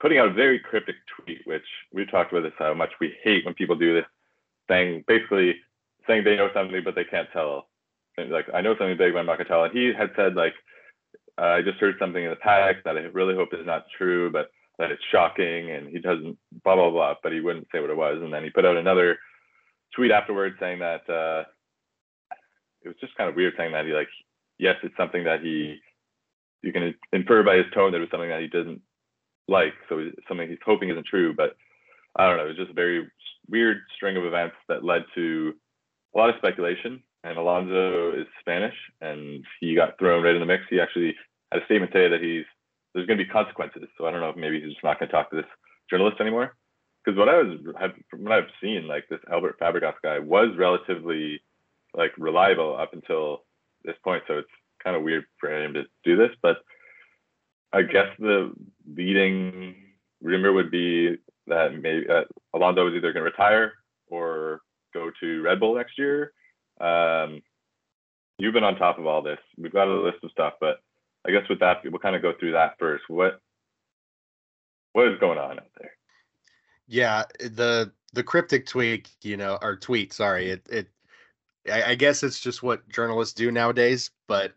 putting 0.00 0.18
out 0.18 0.28
a 0.28 0.32
very 0.32 0.58
cryptic 0.58 0.96
tweet, 1.16 1.40
which 1.46 1.64
we 1.92 2.06
talked 2.06 2.32
about 2.32 2.42
this 2.42 2.52
how 2.58 2.74
much 2.74 2.90
we 3.00 3.14
hate 3.22 3.44
when 3.44 3.54
people 3.54 3.76
do 3.76 3.94
this, 3.94 4.06
saying 4.68 5.04
basically 5.06 5.56
saying 6.06 6.24
they 6.24 6.36
know 6.36 6.48
something 6.54 6.82
but 6.84 6.94
they 6.94 7.04
can't 7.04 7.28
tell. 7.32 7.68
Like 8.16 8.46
I 8.54 8.60
know 8.60 8.74
something 8.78 8.96
big, 8.96 9.12
but 9.12 9.20
I'm 9.20 9.26
not 9.26 9.38
gonna 9.38 9.48
tell. 9.48 9.64
And 9.64 9.72
he 9.76 9.92
had 9.96 10.10
said 10.16 10.34
like 10.34 10.54
uh, 11.40 11.58
I 11.58 11.62
just 11.62 11.78
heard 11.78 11.96
something 11.98 12.22
in 12.22 12.30
the 12.30 12.36
pack 12.36 12.84
that 12.84 12.96
I 12.96 13.00
really 13.12 13.34
hope 13.34 13.48
is 13.52 13.66
not 13.66 13.86
true, 13.98 14.30
but 14.30 14.50
that 14.78 14.90
it's 14.90 15.02
shocking, 15.10 15.70
and 15.70 15.88
he 15.88 15.98
doesn't 15.98 16.38
blah 16.62 16.76
blah 16.76 16.90
blah, 16.90 17.14
but 17.22 17.32
he 17.32 17.40
wouldn't 17.40 17.68
say 17.72 17.80
what 17.80 17.90
it 17.90 17.96
was. 17.96 18.20
And 18.22 18.32
then 18.32 18.44
he 18.44 18.50
put 18.50 18.64
out 18.64 18.76
another 18.76 19.18
tweet 19.94 20.10
afterwards 20.10 20.56
saying 20.60 20.78
that 20.80 21.08
uh, 21.08 21.44
it 22.82 22.88
was 22.88 22.96
just 23.00 23.16
kind 23.16 23.28
of 23.28 23.36
weird 23.36 23.54
saying 23.56 23.72
that 23.72 23.86
he 23.86 23.92
like 23.92 24.08
yes, 24.58 24.76
it's 24.82 24.96
something 24.96 25.24
that 25.24 25.40
he 25.42 25.78
you 26.62 26.72
can 26.72 26.94
infer 27.12 27.42
by 27.42 27.56
his 27.56 27.66
tone 27.74 27.92
that 27.92 27.98
it 27.98 28.00
was 28.00 28.10
something 28.10 28.30
that 28.30 28.40
he 28.40 28.48
didn't 28.48 28.80
like, 29.48 29.74
so 29.88 30.00
something 30.26 30.48
he's 30.48 30.58
hoping 30.64 30.88
isn't 30.90 31.06
true. 31.06 31.34
But 31.34 31.56
I 32.16 32.26
don't 32.26 32.38
know, 32.38 32.44
it 32.44 32.48
was 32.48 32.56
just 32.56 32.70
a 32.70 32.74
very 32.74 33.10
weird 33.50 33.78
string 33.96 34.16
of 34.16 34.24
events 34.24 34.56
that 34.68 34.84
led 34.84 35.02
to 35.14 35.54
a 36.14 36.18
lot 36.18 36.30
of 36.30 36.36
speculation. 36.36 37.02
And 37.24 37.38
Alonso 37.38 38.12
is 38.12 38.26
Spanish, 38.40 38.74
and 39.00 39.44
he 39.60 39.74
got 39.74 39.98
thrown 39.98 40.22
right 40.22 40.34
in 40.34 40.40
the 40.40 40.46
mix. 40.46 40.64
He 40.68 40.78
actually 40.78 41.14
had 41.50 41.62
a 41.62 41.64
statement 41.64 41.92
today 41.92 42.08
that 42.08 42.22
he's 42.22 42.44
there's 42.92 43.06
going 43.06 43.18
to 43.18 43.24
be 43.24 43.30
consequences. 43.30 43.82
So 43.96 44.06
I 44.06 44.10
don't 44.10 44.20
know 44.20 44.28
if 44.28 44.36
maybe 44.36 44.60
he's 44.60 44.72
just 44.72 44.84
not 44.84 44.98
going 44.98 45.08
to 45.08 45.12
talk 45.12 45.30
to 45.30 45.36
this 45.36 45.50
journalist 45.90 46.20
anymore. 46.20 46.54
Because 47.04 47.18
what 47.18 47.28
I 47.28 47.42
was 47.42 47.58
from 48.10 48.24
what 48.24 48.32
I've 48.32 48.50
seen, 48.62 48.86
like 48.86 49.04
this 49.08 49.20
Albert 49.30 49.58
Fabregas 49.58 49.94
guy 50.02 50.18
was 50.18 50.56
relatively 50.56 51.40
like 51.94 52.12
reliable 52.18 52.76
up 52.76 52.92
until 52.92 53.44
this 53.84 53.96
point. 54.04 54.22
So 54.26 54.38
it's 54.38 54.48
kind 54.82 54.96
of 54.96 55.02
weird 55.02 55.24
for 55.38 55.50
him 55.50 55.74
to 55.74 55.84
do 56.04 56.16
this, 56.16 56.30
but 56.42 56.58
I 57.72 57.82
guess 57.82 58.06
the 58.18 58.52
leading 58.94 59.74
rumor 60.22 60.52
would 60.52 60.70
be 60.70 61.16
that 61.46 61.74
maybe 61.74 62.08
uh, 62.08 62.22
Alonso 62.54 62.86
is 62.88 62.94
either 62.94 63.12
going 63.12 63.24
to 63.24 63.30
retire 63.30 63.72
or 64.08 64.60
go 64.94 65.10
to 65.20 65.42
Red 65.42 65.60
Bull 65.60 65.74
next 65.74 65.98
year. 65.98 66.32
Um, 66.80 67.42
you've 68.38 68.54
been 68.54 68.64
on 68.64 68.76
top 68.76 68.98
of 68.98 69.06
all 69.06 69.20
this. 69.20 69.38
We've 69.58 69.72
got 69.72 69.88
a 69.88 70.00
list 70.00 70.18
of 70.22 70.30
stuff, 70.30 70.54
but 70.60 70.80
I 71.26 71.30
guess 71.30 71.48
with 71.48 71.60
that, 71.60 71.82
we'll 71.84 71.98
kind 71.98 72.16
of 72.16 72.22
go 72.22 72.32
through 72.38 72.52
that 72.52 72.76
first. 72.78 73.04
What 73.08 73.40
what 74.92 75.08
is 75.08 75.18
going 75.18 75.38
on 75.38 75.58
out 75.58 75.70
there? 75.78 75.90
Yeah, 76.86 77.24
the 77.40 77.92
the 78.12 78.22
cryptic 78.22 78.66
tweet, 78.66 79.10
you 79.22 79.36
know, 79.36 79.58
or 79.60 79.76
tweet. 79.76 80.12
Sorry, 80.12 80.50
it 80.50 80.66
it. 80.70 80.88
I, 81.70 81.92
I 81.92 81.94
guess 81.94 82.22
it's 82.22 82.40
just 82.40 82.62
what 82.62 82.88
journalists 82.88 83.34
do 83.34 83.50
nowadays, 83.50 84.10
but 84.28 84.52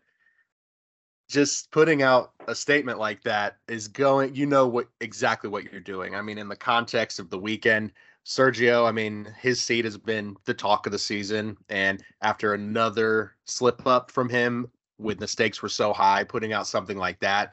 just 1.28 1.70
putting 1.70 2.02
out 2.02 2.32
a 2.46 2.54
statement 2.54 2.98
like 2.98 3.22
that 3.22 3.58
is 3.68 3.86
going 3.86 4.34
you 4.34 4.46
know 4.46 4.66
what 4.66 4.88
exactly 5.00 5.50
what 5.50 5.64
you're 5.64 5.80
doing 5.80 6.14
i 6.14 6.22
mean 6.22 6.38
in 6.38 6.48
the 6.48 6.56
context 6.56 7.18
of 7.18 7.28
the 7.28 7.38
weekend 7.38 7.92
sergio 8.28 8.86
i 8.86 8.92
mean 8.92 9.26
his 9.40 9.58
seat 9.58 9.86
has 9.86 9.96
been 9.96 10.36
the 10.44 10.52
talk 10.52 10.84
of 10.84 10.92
the 10.92 10.98
season. 10.98 11.56
And 11.70 12.04
after 12.20 12.52
another 12.52 13.32
slip 13.46 13.86
up 13.86 14.10
from 14.10 14.28
him 14.28 14.70
when 14.98 15.16
the 15.16 15.26
stakes 15.26 15.62
were 15.62 15.70
so 15.70 15.94
high 15.94 16.24
putting 16.24 16.52
out 16.52 16.66
something 16.66 16.98
like 16.98 17.18
that 17.20 17.52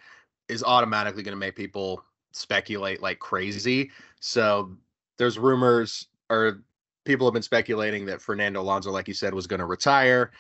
is 0.49 0.63
automatically 0.63 1.23
going 1.23 1.31
to 1.31 1.39
make 1.39 1.55
people 1.55 2.03
speculate 2.33 3.01
like 3.01 3.19
crazy. 3.19 3.89
So 4.19 4.75
there's 5.17 5.39
rumors 5.39 6.07
or 6.29 6.61
people 7.05 7.25
have 7.25 7.33
been 7.33 7.41
speculating 7.41 8.05
that 8.07 8.21
fernando 8.21 8.59
alonso 8.59 8.91
like 8.91 9.07
you 9.07 9.13
said 9.13 9.33
was 9.33 9.47
going 9.47 9.61
to 9.61 9.65
retire. 9.65 10.31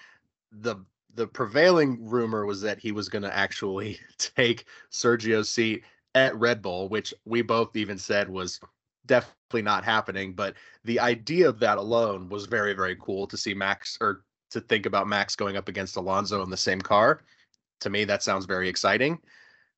The 0.51 0.75
the 1.13 1.27
prevailing 1.27 2.05
rumor 2.05 2.45
was 2.45 2.59
that 2.59 2.77
he 2.77 2.91
was 2.91 3.07
going 3.07 3.23
to 3.23 3.33
actually 3.33 3.99
take 4.17 4.65
Sergio's 4.91 5.47
seat 5.47 5.85
at 6.13 6.35
Red 6.35 6.61
Bull, 6.61 6.89
which 6.89 7.13
we 7.23 7.41
both 7.41 7.77
even 7.77 7.97
said 7.97 8.29
was 8.29 8.59
definitely 9.07 9.61
not 9.61 9.83
happening. 9.83 10.33
But 10.33 10.55
the 10.83 10.99
idea 10.99 11.47
of 11.49 11.59
that 11.59 11.77
alone 11.77 12.29
was 12.29 12.45
very, 12.45 12.73
very 12.73 12.95
cool 12.99 13.27
to 13.27 13.37
see 13.37 13.53
Max 13.53 13.97
or 14.01 14.23
to 14.51 14.61
think 14.61 14.85
about 14.85 15.07
Max 15.07 15.35
going 15.35 15.57
up 15.57 15.67
against 15.67 15.95
Alonso 15.95 16.41
in 16.43 16.49
the 16.49 16.57
same 16.57 16.81
car. 16.81 17.21
To 17.81 17.89
me, 17.89 18.05
that 18.05 18.23
sounds 18.23 18.45
very 18.45 18.69
exciting. 18.69 19.19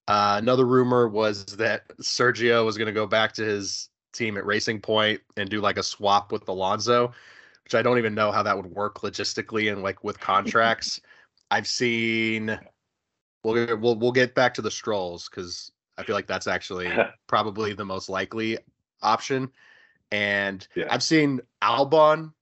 Uh, 0.07 0.37
another 0.41 0.65
rumor 0.65 1.07
was 1.07 1.45
that 1.45 1.87
Sergio 1.97 2.65
was 2.65 2.77
going 2.77 2.87
to 2.87 2.93
go 2.93 3.05
back 3.05 3.33
to 3.33 3.43
his 3.43 3.89
team 4.13 4.37
at 4.37 4.45
Racing 4.45 4.79
Point 4.79 5.21
and 5.35 5.49
do 5.49 5.59
like 5.59 5.77
a 5.77 5.83
swap 5.83 6.31
with 6.31 6.47
Alonso, 6.47 7.11
which 7.63 7.75
I 7.75 7.81
don't 7.81 7.97
even 7.97 8.15
know 8.15 8.31
how 8.31 8.43
that 8.43 8.55
would 8.55 8.67
work 8.67 9.01
logistically 9.01 9.71
and 9.71 9.83
like 9.83 10.03
with 10.03 10.19
contracts. 10.19 11.01
I've 11.51 11.67
seen. 11.67 12.57
We'll 13.43 13.77
we'll 13.77 13.95
we'll 13.95 14.11
get 14.11 14.35
back 14.35 14.53
to 14.55 14.61
the 14.61 14.71
strolls 14.71 15.29
because 15.29 15.71
I 15.97 16.03
feel 16.03 16.15
like 16.15 16.27
that's 16.27 16.47
actually 16.47 16.91
probably 17.27 17.73
the 17.73 17.85
most 17.85 18.09
likely 18.09 18.57
option. 19.01 19.51
And 20.11 20.67
yeah. 20.75 20.85
I've 20.89 21.03
seen 21.03 21.41
Albon. 21.61 22.33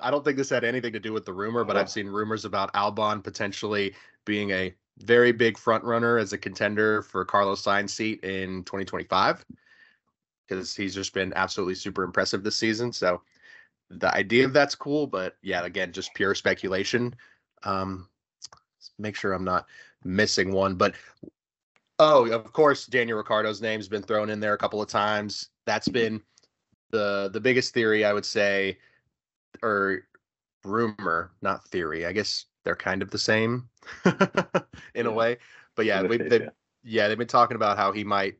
I 0.00 0.10
don't 0.10 0.24
think 0.24 0.36
this 0.36 0.50
had 0.50 0.64
anything 0.64 0.92
to 0.94 1.00
do 1.00 1.12
with 1.12 1.26
the 1.26 1.32
rumor, 1.32 1.64
but 1.64 1.76
I've 1.76 1.90
seen 1.90 2.06
rumors 2.06 2.44
about 2.44 2.72
Albon 2.72 3.22
potentially 3.22 3.94
being 4.24 4.50
a 4.50 4.74
very 4.98 5.32
big 5.32 5.58
front 5.58 5.84
runner 5.84 6.18
as 6.18 6.32
a 6.32 6.38
contender 6.38 7.02
for 7.02 7.24
Carlos 7.24 7.62
Sainz 7.62 7.90
seat 7.90 8.24
in 8.24 8.64
2025 8.64 9.44
because 10.48 10.74
he's 10.74 10.94
just 10.94 11.12
been 11.12 11.32
absolutely 11.36 11.74
super 11.74 12.04
impressive 12.04 12.42
this 12.42 12.56
season. 12.56 12.92
So 12.92 13.22
the 13.90 14.14
idea 14.14 14.44
of 14.44 14.52
that's 14.52 14.74
cool, 14.74 15.06
but 15.06 15.36
yeah, 15.42 15.64
again, 15.64 15.92
just 15.92 16.14
pure 16.14 16.34
speculation. 16.34 17.14
Um, 17.64 18.08
make 18.98 19.16
sure 19.16 19.32
I'm 19.32 19.44
not 19.44 19.66
missing 20.04 20.52
one. 20.52 20.74
But 20.74 20.94
oh, 22.02 22.30
of 22.32 22.52
course, 22.52 22.86
Daniel 22.86 23.18
Ricciardo's 23.18 23.62
name's 23.62 23.88
been 23.88 24.02
thrown 24.02 24.30
in 24.30 24.40
there 24.40 24.54
a 24.54 24.58
couple 24.58 24.82
of 24.82 24.88
times. 24.88 25.48
That's 25.66 25.88
mm-hmm. 25.88 25.92
been 25.92 26.22
the 26.90 27.30
the 27.32 27.40
biggest 27.40 27.74
theory 27.74 28.04
I 28.04 28.12
would 28.12 28.26
say, 28.26 28.78
or 29.62 30.02
rumor, 30.64 31.32
not 31.42 31.64
theory. 31.68 32.06
I 32.06 32.12
guess 32.12 32.46
they're 32.64 32.76
kind 32.76 33.02
of 33.02 33.10
the 33.10 33.18
same 33.18 33.68
in 34.04 34.14
Yeah. 34.94 35.02
a 35.06 35.10
way. 35.10 35.38
But 35.74 35.86
yeah, 35.86 36.02
we, 36.02 36.18
they, 36.18 36.40
yeah. 36.40 36.48
yeah, 36.84 37.08
they've 37.08 37.18
been 37.18 37.26
talking 37.26 37.56
about 37.56 37.76
how 37.76 37.92
he 37.92 38.04
might 38.04 38.36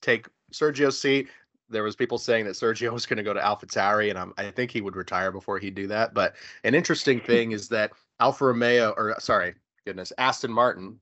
take 0.00 0.26
Sergio's 0.52 0.98
seat. 0.98 1.28
There 1.68 1.82
was 1.82 1.96
people 1.96 2.18
saying 2.18 2.44
that 2.46 2.54
Sergio 2.54 2.92
was 2.92 3.06
going 3.06 3.18
to 3.18 3.22
go 3.22 3.32
to 3.32 3.40
AlphaTauri, 3.40 4.10
and 4.10 4.18
I'm, 4.18 4.32
I 4.36 4.50
think 4.50 4.70
he 4.70 4.80
would 4.80 4.96
retire 4.96 5.32
before 5.32 5.58
he'd 5.58 5.74
do 5.74 5.86
that. 5.88 6.12
But 6.12 6.34
an 6.64 6.74
interesting 6.74 7.20
thing 7.20 7.52
is 7.52 7.68
that 7.68 7.92
Alfa 8.20 8.46
Romeo, 8.46 8.94
or 8.96 9.14
sorry, 9.20 9.54
goodness, 9.86 10.12
Aston 10.18 10.52
Martin, 10.52 10.98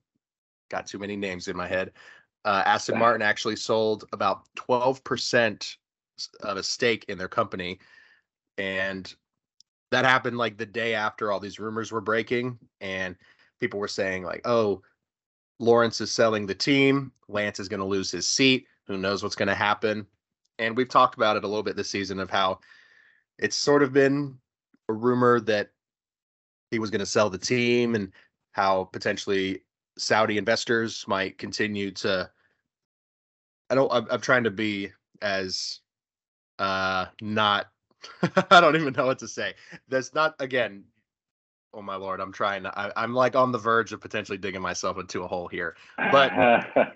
got 0.71 0.87
too 0.87 0.97
many 0.97 1.15
names 1.15 1.47
in 1.47 1.55
my 1.55 1.67
head. 1.67 1.91
Uh, 2.43 2.63
Aston 2.65 2.97
Martin 2.97 3.21
actually 3.21 3.55
sold 3.55 4.05
about 4.13 4.47
12% 4.55 5.75
of 6.41 6.57
a 6.57 6.63
stake 6.63 7.05
in 7.07 7.17
their 7.17 7.27
company, 7.27 7.77
and 8.57 9.13
that 9.91 10.05
happened 10.05 10.37
like 10.37 10.57
the 10.57 10.65
day 10.65 10.95
after 10.95 11.31
all 11.31 11.39
these 11.39 11.59
rumors 11.59 11.91
were 11.91 12.01
breaking, 12.01 12.57
and 12.79 13.15
people 13.59 13.79
were 13.79 13.87
saying 13.87 14.23
like, 14.23 14.41
"Oh, 14.45 14.81
Lawrence 15.59 16.01
is 16.01 16.11
selling 16.11 16.47
the 16.47 16.55
team. 16.55 17.11
Lance 17.27 17.59
is 17.59 17.69
going 17.69 17.79
to 17.79 17.85
lose 17.85 18.09
his 18.09 18.27
seat. 18.27 18.65
Who 18.87 18.97
knows 18.97 19.21
what's 19.21 19.35
going 19.35 19.49
to 19.49 19.55
happen?" 19.55 20.07
And 20.57 20.75
we've 20.75 20.89
talked 20.89 21.15
about 21.15 21.37
it 21.37 21.43
a 21.43 21.47
little 21.47 21.63
bit 21.63 21.75
this 21.75 21.89
season 21.89 22.19
of 22.19 22.31
how 22.31 22.59
it's 23.37 23.55
sort 23.55 23.83
of 23.83 23.93
been 23.93 24.39
a 24.89 24.93
rumor 24.93 25.39
that 25.41 25.69
he 26.71 26.79
was 26.79 26.89
going 26.89 26.99
to 26.99 27.05
sell 27.05 27.29
the 27.29 27.37
team 27.37 27.93
and 27.93 28.11
how 28.53 28.85
potentially 28.85 29.61
Saudi 30.01 30.37
investors 30.37 31.05
might 31.07 31.37
continue 31.37 31.91
to. 31.91 32.29
I 33.69 33.75
don't. 33.75 33.91
I'm, 33.91 34.07
I'm 34.09 34.21
trying 34.21 34.43
to 34.45 34.51
be 34.51 34.91
as 35.21 35.79
uh 36.59 37.05
not. 37.21 37.67
I 38.51 38.59
don't 38.59 38.75
even 38.75 38.93
know 38.93 39.05
what 39.05 39.19
to 39.19 39.27
say. 39.27 39.53
That's 39.87 40.13
not 40.13 40.35
again. 40.39 40.83
Oh 41.73 41.81
my 41.81 41.95
lord! 41.95 42.19
I'm 42.19 42.33
trying 42.33 42.63
to. 42.63 42.77
I, 42.77 42.91
I'm 43.01 43.13
like 43.13 43.35
on 43.35 43.51
the 43.51 43.59
verge 43.59 43.93
of 43.93 44.01
potentially 44.01 44.37
digging 44.39 44.61
myself 44.61 44.97
into 44.97 45.23
a 45.23 45.27
hole 45.27 45.47
here. 45.47 45.75
But- 46.11 46.31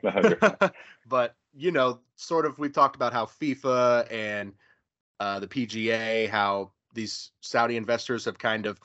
but 1.07 1.35
you 1.55 1.71
know, 1.71 1.99
sort 2.15 2.45
of, 2.45 2.59
we've 2.59 2.73
talked 2.73 2.95
about 2.95 3.13
how 3.13 3.25
FIFA 3.25 4.11
and 4.11 4.51
uh, 5.19 5.39
the 5.39 5.47
PGA, 5.47 6.29
how 6.29 6.71
these 6.93 7.31
Saudi 7.41 7.77
investors 7.77 8.25
have 8.25 8.37
kind 8.37 8.65
of 8.65 8.79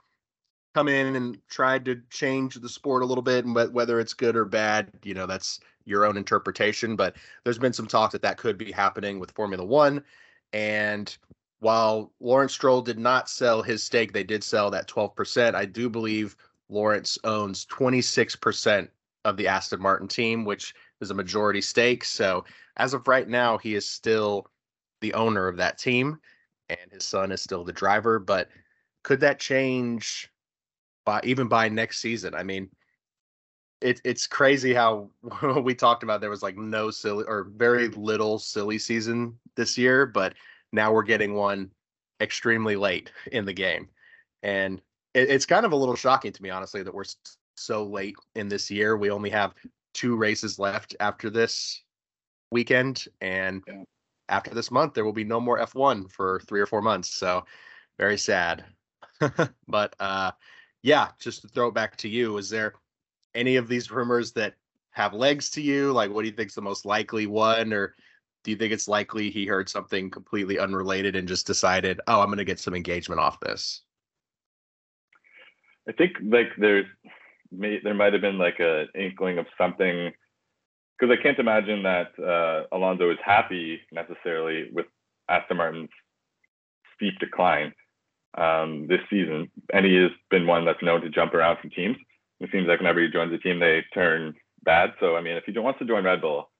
come 0.74 0.88
in 0.88 1.16
and 1.16 1.38
tried 1.48 1.84
to 1.86 2.00
change 2.10 2.54
the 2.54 2.68
sport 2.68 3.02
a 3.02 3.06
little 3.06 3.22
bit, 3.22 3.44
and 3.44 3.54
whether 3.72 4.00
it's 4.00 4.14
good 4.14 4.36
or 4.36 4.44
bad, 4.44 4.90
you 5.02 5.14
know, 5.14 5.26
that's 5.26 5.60
your 5.84 6.04
own 6.04 6.16
interpretation. 6.16 6.96
But 6.96 7.16
there's 7.44 7.58
been 7.58 7.72
some 7.72 7.86
talk 7.86 8.12
that 8.12 8.22
that 8.22 8.36
could 8.36 8.56
be 8.56 8.70
happening 8.70 9.18
with 9.18 9.32
Formula 9.32 9.64
One, 9.64 10.04
and 10.52 11.16
while 11.60 12.12
Lawrence 12.20 12.54
Stroll 12.54 12.80
did 12.80 12.98
not 12.98 13.28
sell 13.28 13.62
his 13.62 13.82
stake, 13.82 14.12
they 14.12 14.24
did 14.24 14.42
sell 14.42 14.70
that 14.70 14.88
12%. 14.88 15.54
I 15.54 15.66
do 15.66 15.90
believe 15.90 16.34
Lawrence 16.70 17.18
owns 17.24 17.66
26% 17.66 18.88
of 19.26 19.36
the 19.36 19.46
Aston 19.46 19.80
Martin 19.80 20.08
team, 20.08 20.46
which 20.46 20.74
is 21.02 21.10
a 21.10 21.14
majority 21.14 21.60
stake. 21.60 22.04
So 22.04 22.44
as 22.78 22.94
of 22.94 23.06
right 23.06 23.28
now, 23.28 23.58
he 23.58 23.74
is 23.74 23.86
still 23.86 24.46
the 25.02 25.12
owner 25.12 25.48
of 25.48 25.58
that 25.58 25.76
team, 25.76 26.18
and 26.70 26.90
his 26.90 27.04
son 27.04 27.30
is 27.30 27.42
still 27.42 27.64
the 27.64 27.72
driver. 27.72 28.18
But 28.18 28.48
could 29.02 29.20
that 29.20 29.38
change 29.38 30.29
by 31.10 31.20
even 31.24 31.48
by 31.48 31.68
next 31.68 31.98
season? 31.98 32.36
I 32.36 32.44
mean, 32.44 32.68
it, 33.80 34.00
it's 34.04 34.28
crazy 34.28 34.72
how 34.72 35.10
we 35.64 35.74
talked 35.74 36.04
about 36.04 36.20
there 36.20 36.30
was 36.30 36.42
like 36.42 36.56
no 36.56 36.92
silly 36.92 37.24
or 37.26 37.50
very 37.56 37.88
little 37.88 38.38
silly 38.38 38.78
season 38.78 39.36
this 39.56 39.76
year, 39.76 40.06
but 40.06 40.34
now 40.72 40.92
we're 40.92 41.02
getting 41.02 41.34
one 41.34 41.72
extremely 42.20 42.76
late 42.76 43.10
in 43.32 43.44
the 43.44 43.52
game, 43.52 43.88
and 44.44 44.80
it, 45.14 45.28
it's 45.28 45.46
kind 45.46 45.66
of 45.66 45.72
a 45.72 45.76
little 45.76 45.96
shocking 45.96 46.30
to 46.30 46.42
me, 46.44 46.50
honestly, 46.50 46.84
that 46.84 46.94
we're 46.94 47.10
so 47.56 47.82
late 47.82 48.14
in 48.36 48.48
this 48.48 48.70
year. 48.70 48.96
We 48.96 49.10
only 49.10 49.30
have 49.30 49.54
two 49.94 50.14
races 50.14 50.60
left 50.60 50.94
after 51.00 51.28
this 51.28 51.82
weekend, 52.52 53.06
and 53.20 53.64
after 54.28 54.54
this 54.54 54.70
month, 54.70 54.94
there 54.94 55.04
will 55.04 55.12
be 55.12 55.24
no 55.24 55.40
more 55.40 55.58
F1 55.58 56.08
for 56.12 56.38
three 56.46 56.60
or 56.60 56.66
four 56.66 56.82
months. 56.82 57.10
So 57.10 57.44
very 57.98 58.16
sad. 58.16 58.64
but 59.66 59.94
uh, 59.98 60.30
yeah, 60.82 61.08
just 61.18 61.42
to 61.42 61.48
throw 61.48 61.68
it 61.68 61.74
back 61.74 61.96
to 61.98 62.08
you, 62.08 62.38
is 62.38 62.48
there 62.48 62.74
any 63.34 63.56
of 63.56 63.68
these 63.68 63.90
rumors 63.90 64.32
that 64.32 64.54
have 64.92 65.14
legs 65.14 65.50
to 65.50 65.62
you? 65.62 65.92
Like, 65.92 66.10
what 66.10 66.22
do 66.22 66.28
you 66.28 66.34
think's 66.34 66.54
the 66.54 66.62
most 66.62 66.84
likely 66.84 67.26
one, 67.26 67.72
or 67.72 67.94
do 68.44 68.50
you 68.50 68.56
think 68.56 68.72
it's 68.72 68.88
likely 68.88 69.30
he 69.30 69.46
heard 69.46 69.68
something 69.68 70.10
completely 70.10 70.58
unrelated 70.58 71.16
and 71.16 71.28
just 71.28 71.46
decided, 71.46 72.00
oh, 72.06 72.20
I'm 72.20 72.28
going 72.28 72.38
to 72.38 72.44
get 72.44 72.58
some 72.58 72.74
engagement 72.74 73.20
off 73.20 73.40
this? 73.40 73.82
I 75.88 75.92
think 75.92 76.12
like 76.22 76.48
there's 76.58 76.86
may, 77.50 77.80
there 77.82 77.94
might 77.94 78.12
have 78.12 78.22
been 78.22 78.38
like 78.38 78.60
an 78.60 78.88
inkling 78.94 79.38
of 79.38 79.46
something 79.58 80.12
because 80.98 81.16
I 81.18 81.22
can't 81.22 81.38
imagine 81.38 81.82
that 81.82 82.08
uh, 82.18 82.76
Alonso 82.76 83.10
is 83.10 83.18
happy 83.24 83.80
necessarily 83.90 84.68
with 84.72 84.86
Aston 85.28 85.56
Martin's 85.56 85.88
steep 86.94 87.18
decline 87.18 87.72
um, 88.36 88.86
this 88.88 89.00
season, 89.10 89.50
and 89.72 89.84
he 89.84 89.96
has 89.96 90.10
been 90.30 90.46
one 90.46 90.64
that's 90.64 90.82
known 90.82 91.00
to 91.02 91.10
jump 91.10 91.34
around 91.34 91.58
from 91.60 91.70
teams. 91.70 91.96
It 92.40 92.50
seems 92.52 92.66
like 92.66 92.78
whenever 92.78 93.02
he 93.02 93.08
joins 93.08 93.32
a 93.32 93.38
team, 93.38 93.58
they 93.58 93.84
turn 93.92 94.34
bad. 94.62 94.94
So 95.00 95.16
I 95.16 95.20
mean, 95.20 95.36
if 95.36 95.44
he 95.44 95.58
wants 95.58 95.78
to 95.80 95.84
join 95.84 96.04
Red 96.04 96.20
Bull, 96.20 96.50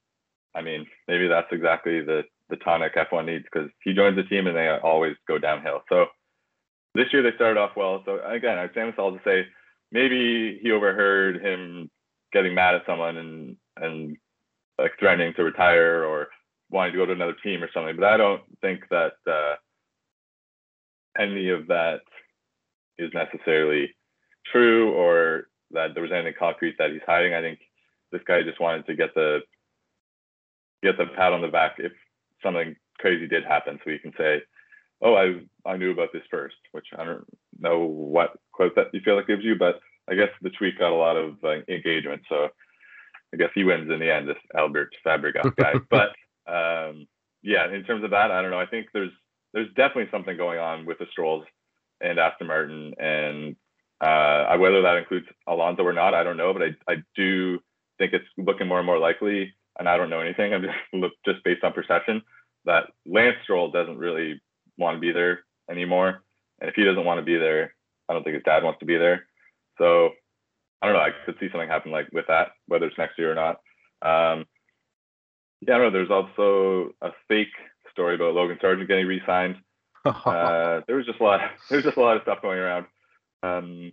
I 0.55 0.63
mean, 0.63 0.87
maybe 1.09 1.29
that's 1.29 1.53
exactly 1.53 2.01
the 2.01 2.25
the 2.49 2.57
tonic 2.57 2.97
F1 2.97 3.27
needs 3.27 3.45
because 3.45 3.71
he 3.85 3.95
joins 3.95 4.17
the 4.17 4.25
team 4.25 4.49
and 4.49 4.57
they 4.57 4.69
always 4.83 5.15
go 5.29 5.39
downhill. 5.39 5.83
So 5.89 6.07
this 6.95 7.07
year 7.13 7.23
they 7.23 7.35
started 7.37 7.61
off 7.61 7.77
well. 7.77 8.03
So 8.05 8.21
again, 8.27 8.59
I'm 8.59 8.71
saying 8.75 8.89
this 8.89 8.99
all 8.99 9.13
to 9.13 9.21
say 9.25 9.47
maybe 9.93 10.59
he 10.63 10.73
overheard 10.73 11.41
him 11.41 11.91
getting 12.33 12.55
mad 12.55 12.75
at 12.75 12.87
someone 12.87 13.17
and 13.17 13.57
and 13.77 14.17
like 14.79 14.93
threatening 14.99 15.33
to 15.35 15.45
retire 15.45 16.05
or 16.05 16.29
wanting 16.71 16.93
to 16.93 16.99
go 16.99 17.07
to 17.07 17.13
another 17.13 17.37
team 17.43 17.63
or 17.63 17.71
something. 17.73 17.97
But 17.97 18.07
I 18.07 18.17
don't 18.17 18.43
think 18.61 18.85
that 18.91 19.13
uh, 19.27 19.55
any 21.19 21.51
of 21.51 21.67
that 21.69 22.01
is 22.99 23.11
necessarily 23.15 23.95
true 24.53 24.93
or 24.93 25.49
that 25.73 25.95
there 25.95 26.03
was 26.03 26.13
anything 26.13 26.35
concrete 26.39 26.77
that 26.79 26.91
he's 26.91 27.01
hiding. 27.07 27.35
I 27.35 27.41
think 27.41 27.61
this 28.13 28.23
guy 28.27 28.43
just 28.43 28.61
wanted 28.61 28.87
to 28.87 28.95
get 28.95 29.15
the 29.15 29.41
get 30.83 30.97
the 30.97 31.07
pat 31.17 31.33
on 31.33 31.43
the 31.43 31.49
back 31.49 31.77
if 31.79 31.93
something 32.43 32.75
crazy 32.99 33.27
did 33.27 33.45
happen, 33.45 33.79
so 33.85 33.91
he 33.91 33.99
can 33.99 34.13
say, 34.19 34.43
"Oh, 35.03 35.15
I 35.15 35.41
I 35.69 35.77
knew 35.77 35.93
about 35.93 36.13
this 36.13 36.23
first, 36.31 36.57
which 36.73 36.87
I 36.99 37.05
don't 37.05 37.25
know 37.59 37.81
what 37.81 38.39
quote 38.53 38.75
that 38.77 38.93
you 38.93 39.01
feel 39.01 39.19
it 39.19 39.27
gives 39.27 39.45
you, 39.45 39.57
but 39.57 39.81
I 40.11 40.15
guess 40.15 40.31
the 40.43 40.51
tweet 40.51 40.79
got 40.79 40.93
a 40.93 40.95
lot 40.95 41.17
of 41.17 41.37
uh, 41.45 41.61
engagement, 41.69 42.23
so 42.29 42.49
I 43.33 43.37
guess 43.37 43.51
he 43.55 43.65
wins 43.65 43.91
in 43.91 44.01
the 44.01 44.13
end, 44.13 44.29
this 44.29 44.37
Albert 44.57 44.91
Fabregas 45.07 45.55
guy. 45.57 45.75
but 45.91 46.11
um, 46.51 47.07
yeah, 47.43 47.73
in 47.73 47.85
terms 47.85 48.05
of 48.05 48.11
that, 48.11 48.31
I 48.31 48.43
don't 48.43 48.51
know. 48.51 48.61
I 48.61 48.67
think 48.67 48.89
there's 48.93 49.13
there's 49.53 49.69
definitely 49.75 50.09
something 50.11 50.37
going 50.37 50.59
on 50.59 50.87
with 50.87 50.99
the 50.99 51.07
Strolls 51.11 51.45
and 52.01 52.19
Aston 52.19 52.47
Martin, 52.47 52.95
and 52.99 53.57
uh, 54.01 54.57
whether 54.57 54.83
that 54.83 54.97
includes 54.97 55.27
Alonso 55.47 55.83
or 55.83 55.93
not, 55.93 56.15
I 56.15 56.23
don't 56.23 56.37
know. 56.37 56.53
But 56.53 56.63
I 56.63 56.93
I 56.93 56.97
do 57.17 57.59
think 57.99 58.13
it's 58.13 58.25
looking 58.39 58.69
more 58.69 58.79
and 58.79 58.87
more 58.87 58.99
likely, 58.99 59.53
and 59.79 59.89
I 59.89 59.97
don't 59.97 60.11
know 60.11 60.21
anything. 60.21 60.55
I'm 60.55 60.63
just 60.63 61.15
just 61.25 61.45
based 61.45 61.65
on 61.65 61.73
perception 61.73 62.23
that 62.65 62.85
Lance 63.07 63.37
Stroll 63.45 63.71
doesn't 63.71 63.99
really 63.99 64.41
want 64.79 64.97
to 64.97 65.01
be 65.01 65.13
there 65.13 65.41
anymore, 65.71 66.23
and 66.61 66.69
if 66.69 66.75
he 66.75 66.85
doesn't 66.85 67.05
want 67.05 67.19
to 67.19 67.25
be 67.25 67.37
there, 67.37 67.75
I 68.09 68.13
don't 68.13 68.23
think 68.23 68.35
his 68.35 68.45
dad 68.45 68.65
wants 68.65 68.81
to 68.81 68.87
be 68.87 68.97
there. 68.97 69.27
So 69.79 70.11
I 70.83 70.87
don't 70.87 70.95
know. 70.95 71.03
I 71.03 71.11
could 71.27 71.37
see 71.39 71.49
something 71.51 71.69
happen 71.69 71.93
like 71.93 72.09
with 72.13 72.27
that, 72.29 72.49
whether 72.67 72.87
it's 72.87 72.99
next 72.99 73.19
year 73.19 73.33
or 73.33 73.35
not. 73.35 73.57
Um, 74.03 74.47
yeah, 75.61 75.75
I 75.75 75.79
don't 75.79 75.87
know. 75.87 75.91
There's 75.91 76.11
also 76.11 76.93
a 77.03 77.11
fake 77.29 77.49
story 77.93 78.15
about 78.15 78.35
Logan 78.35 78.59
Sargent 78.61 78.89
getting 78.89 79.07
re-signed. 79.07 79.57
Uh, 80.05 80.81
there 80.87 80.97
was 80.97 81.07
just 81.07 81.21
a 81.21 81.25
lot. 81.25 81.41
There 81.69 81.77
was 81.77 81.85
just 81.85 81.97
a 81.97 82.01
lot 82.01 82.17
of 82.17 82.23
stuff 82.23 82.43
going 82.43 82.59
around. 82.59 82.87
Um, 83.43 83.93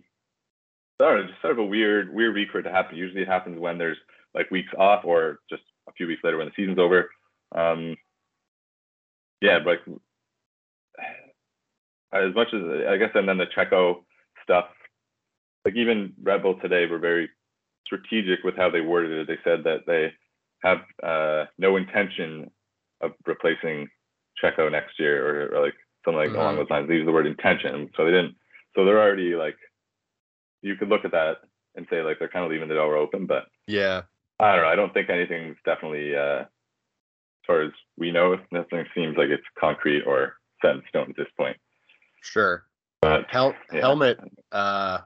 know, 1.00 1.22
just 1.26 1.40
sort 1.40 1.52
of 1.52 1.58
a 1.58 1.64
weird, 1.64 2.12
weird 2.12 2.34
week 2.34 2.48
for 2.50 2.58
it 2.58 2.64
to 2.64 2.72
happen. 2.72 2.96
Usually, 2.96 3.22
it 3.22 3.28
happens 3.28 3.58
when 3.58 3.78
there's 3.78 3.98
like 4.34 4.50
weeks 4.50 4.72
off, 4.78 5.04
or 5.04 5.38
just 5.50 5.62
a 5.88 5.92
few 5.92 6.06
weeks 6.06 6.22
later 6.24 6.36
when 6.36 6.46
the 6.46 6.52
season's 6.56 6.78
over. 6.78 7.10
Um, 7.54 7.96
yeah, 9.40 9.58
but 9.64 9.78
as 12.12 12.34
much 12.34 12.48
as 12.52 12.62
I 12.88 12.96
guess, 12.96 13.10
and 13.14 13.28
then 13.28 13.38
the 13.38 13.46
Checo 13.46 14.04
stuff, 14.42 14.66
like 15.64 15.76
even 15.76 16.12
Red 16.22 16.42
Bull 16.42 16.58
today 16.60 16.86
were 16.86 16.98
very 16.98 17.28
strategic 17.86 18.44
with 18.44 18.56
how 18.56 18.70
they 18.70 18.80
worded 18.80 19.12
it. 19.12 19.26
They 19.26 19.38
said 19.44 19.64
that 19.64 19.86
they 19.86 20.12
have 20.62 20.78
uh, 21.02 21.46
no 21.58 21.76
intention 21.76 22.50
of 23.00 23.12
replacing 23.26 23.88
Checo 24.42 24.70
next 24.70 24.98
year, 24.98 25.24
or, 25.52 25.56
or 25.58 25.64
like 25.64 25.74
something 26.04 26.18
like 26.18 26.30
along 26.30 26.54
Mhm. 26.54 26.58
those 26.58 26.70
lines. 26.70 26.88
They 26.88 26.94
use 26.94 27.06
the 27.06 27.12
word 27.12 27.26
intention, 27.26 27.90
so 27.96 28.04
they 28.04 28.10
didn't. 28.10 28.36
So 28.74 28.84
they're 28.84 29.00
already 29.00 29.34
like, 29.34 29.56
you 30.62 30.76
could 30.76 30.88
look 30.88 31.04
at 31.04 31.12
that 31.12 31.38
and 31.74 31.86
say 31.90 32.02
like 32.02 32.18
they're 32.18 32.28
kind 32.28 32.44
of 32.44 32.50
leaving 32.50 32.68
the 32.68 32.74
door 32.74 32.96
open, 32.96 33.26
but 33.26 33.46
yeah. 33.66 34.02
I 34.40 34.54
don't 34.54 34.64
know. 34.64 34.68
I 34.70 34.76
don't 34.76 34.94
think 34.94 35.10
anything's 35.10 35.56
definitely, 35.64 36.14
uh, 36.14 36.42
as 36.42 36.46
far 37.46 37.62
as 37.62 37.72
we 37.96 38.12
know, 38.12 38.36
nothing 38.52 38.84
seems 38.94 39.16
like 39.16 39.30
it's 39.30 39.42
concrete 39.58 40.02
or 40.02 40.36
set 40.62 40.76
in 40.76 40.82
stone 40.88 41.10
at 41.10 41.16
this 41.16 41.26
point. 41.36 41.56
Sure. 42.22 42.64
But 43.00 43.26
Hel- 43.28 43.54
yeah. 43.72 43.80
Helmut 43.80 44.18
uh 44.52 44.98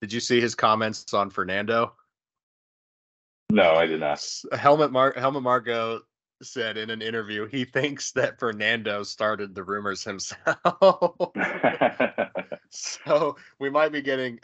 Did 0.00 0.12
you 0.12 0.20
see 0.20 0.40
his 0.40 0.54
comments 0.54 1.14
on 1.14 1.30
Fernando? 1.30 1.94
No, 3.50 3.74
I 3.74 3.86
did 3.86 4.00
not. 4.00 4.24
Helmut 4.52 4.90
Mar- 4.92 5.14
Helmut 5.16 5.42
Marko 5.42 6.00
said 6.44 6.76
in 6.76 6.90
an 6.90 7.02
interview 7.02 7.46
he 7.46 7.64
thinks 7.64 8.12
that 8.12 8.38
Fernando 8.38 9.02
started 9.02 9.54
the 9.54 9.64
rumors 9.64 10.04
himself. 10.04 11.14
so 12.70 13.36
we 13.58 13.70
might 13.70 13.92
be 13.92 14.02
getting 14.02 14.38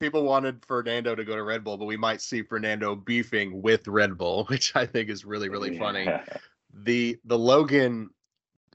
people 0.00 0.24
wanted 0.24 0.64
Fernando 0.66 1.14
to 1.14 1.24
go 1.24 1.34
to 1.34 1.42
Red 1.42 1.64
Bull, 1.64 1.76
but 1.76 1.86
we 1.86 1.96
might 1.96 2.20
see 2.20 2.42
Fernando 2.42 2.94
beefing 2.94 3.62
with 3.62 3.86
Red 3.88 4.16
Bull, 4.16 4.44
which 4.48 4.74
I 4.74 4.86
think 4.86 5.08
is 5.08 5.24
really 5.24 5.48
really 5.48 5.78
funny. 5.78 6.08
The 6.84 7.18
the 7.24 7.38
Logan 7.38 8.10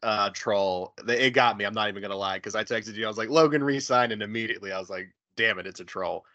uh 0.01 0.29
troll, 0.31 0.93
it 1.07 1.31
got 1.31 1.57
me. 1.57 1.65
I'm 1.65 1.73
not 1.73 1.89
even 1.89 2.01
gonna 2.01 2.15
lie 2.15 2.37
because 2.37 2.55
I 2.55 2.63
texted 2.63 2.95
you. 2.95 3.05
I 3.05 3.07
was 3.07 3.17
like 3.17 3.29
Logan 3.29 3.63
re-signed, 3.63 4.11
and 4.11 4.21
immediately 4.21 4.71
I 4.71 4.79
was 4.79 4.89
like, 4.89 5.13
damn 5.37 5.59
it, 5.59 5.67
it's 5.67 5.79
a 5.79 5.85
troll. 5.85 6.25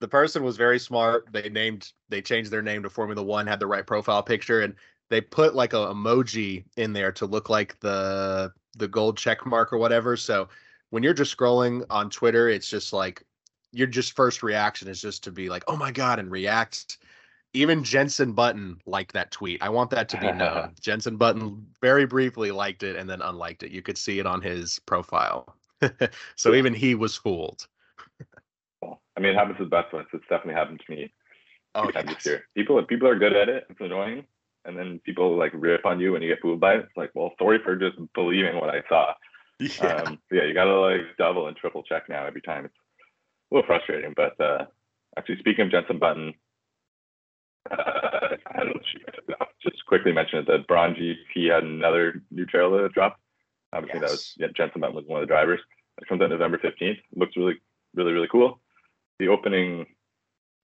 The 0.00 0.08
person 0.08 0.42
was 0.42 0.56
very 0.56 0.78
smart. 0.78 1.28
They 1.32 1.48
named 1.48 1.92
they 2.08 2.20
changed 2.20 2.50
their 2.50 2.62
name 2.62 2.82
to 2.82 2.90
Formula 2.90 3.22
One, 3.22 3.46
had 3.46 3.60
the 3.60 3.66
right 3.66 3.86
profile 3.86 4.22
picture, 4.22 4.62
and 4.62 4.74
they 5.14 5.20
put 5.20 5.54
like 5.54 5.74
a 5.74 5.76
emoji 5.76 6.64
in 6.76 6.92
there 6.92 7.12
to 7.12 7.24
look 7.24 7.48
like 7.48 7.78
the 7.78 8.52
the 8.76 8.88
gold 8.88 9.16
check 9.16 9.46
mark 9.46 9.72
or 9.72 9.78
whatever. 9.78 10.16
So 10.16 10.48
when 10.90 11.04
you're 11.04 11.14
just 11.14 11.36
scrolling 11.36 11.86
on 11.88 12.10
Twitter, 12.10 12.48
it's 12.48 12.68
just 12.68 12.92
like 12.92 13.22
your 13.70 13.86
just 13.86 14.16
first 14.16 14.42
reaction 14.42 14.88
is 14.88 15.00
just 15.00 15.22
to 15.22 15.30
be 15.30 15.48
like, 15.48 15.62
oh 15.68 15.76
my 15.76 15.92
god, 15.92 16.18
and 16.18 16.32
react. 16.32 16.98
Even 17.52 17.84
Jensen 17.84 18.32
Button 18.32 18.80
liked 18.86 19.12
that 19.12 19.30
tweet. 19.30 19.62
I 19.62 19.68
want 19.68 19.88
that 19.90 20.08
to 20.08 20.18
be 20.18 20.32
known. 20.32 20.72
Jensen 20.80 21.16
Button 21.16 21.64
very 21.80 22.06
briefly 22.06 22.50
liked 22.50 22.82
it 22.82 22.96
and 22.96 23.08
then 23.08 23.22
unliked 23.22 23.62
it. 23.62 23.70
You 23.70 23.82
could 23.82 23.96
see 23.96 24.18
it 24.18 24.26
on 24.26 24.42
his 24.42 24.80
profile. 24.80 25.54
so 26.34 26.54
even 26.54 26.74
he 26.74 26.96
was 26.96 27.14
fooled. 27.14 27.68
I 28.82 29.20
mean, 29.20 29.30
it 29.30 29.36
happens 29.36 29.58
to 29.58 29.64
the 29.64 29.70
best 29.70 29.92
ones. 29.92 30.08
It's 30.12 30.24
definitely 30.28 30.54
happened 30.54 30.82
to 30.84 30.92
me 30.92 31.12
Oh, 31.76 31.90
yes. 31.94 32.04
this 32.06 32.26
year. 32.26 32.44
People 32.56 32.82
people 32.84 33.08
are 33.08 33.18
good 33.18 33.34
at 33.34 33.48
it. 33.48 33.66
It's 33.70 33.80
annoying, 33.80 34.24
and 34.64 34.76
then 34.76 35.00
people 35.04 35.36
like 35.36 35.52
rip 35.54 35.84
on 35.86 36.00
you 36.00 36.12
when 36.12 36.22
you 36.22 36.28
get 36.28 36.40
fooled 36.40 36.60
by 36.60 36.74
it. 36.74 36.80
It's 36.80 36.96
like, 36.96 37.10
well, 37.14 37.32
sorry 37.38 37.58
for 37.62 37.76
just 37.76 37.96
believing 38.14 38.56
what 38.56 38.70
I 38.70 38.82
saw. 38.88 39.12
Yeah. 39.60 40.02
Um, 40.02 40.18
yeah, 40.32 40.42
you 40.42 40.52
gotta 40.52 40.74
like 40.80 41.16
double 41.16 41.46
and 41.46 41.56
triple 41.56 41.84
check 41.84 42.08
now 42.08 42.26
every 42.26 42.40
time. 42.40 42.64
It's 42.64 42.74
a 43.52 43.54
little 43.54 43.66
frustrating, 43.68 44.12
but 44.16 44.38
uh, 44.40 44.64
actually, 45.16 45.38
speaking 45.38 45.66
of 45.66 45.70
Jensen 45.70 46.00
Button, 46.00 46.34
uh, 47.70 47.76
I 48.46 48.64
don't 48.64 48.74
know, 48.74 49.36
I'll 49.40 49.46
just 49.62 49.86
quickly 49.86 50.10
mention 50.10 50.40
it. 50.40 50.48
that 50.48 50.66
Brawn 50.66 50.96
GP 50.96 51.54
had 51.54 51.62
another 51.62 52.20
new 52.32 52.46
trailer 52.46 52.82
that 52.82 52.94
dropped. 52.94 53.20
Obviously, 53.72 54.00
that 54.00 54.10
was 54.10 54.34
yeah, 54.36 54.48
Jensen 54.56 54.80
Button 54.80 54.96
was 54.96 55.04
one 55.06 55.22
of 55.22 55.28
the 55.28 55.32
drivers. 55.32 55.60
It 56.02 56.08
comes 56.08 56.20
out 56.20 56.30
November 56.30 56.58
fifteenth. 56.58 56.98
Looks 57.14 57.36
really, 57.36 57.54
really, 57.94 58.12
really 58.12 58.28
cool. 58.32 58.58
The 59.20 59.28
opening 59.28 59.86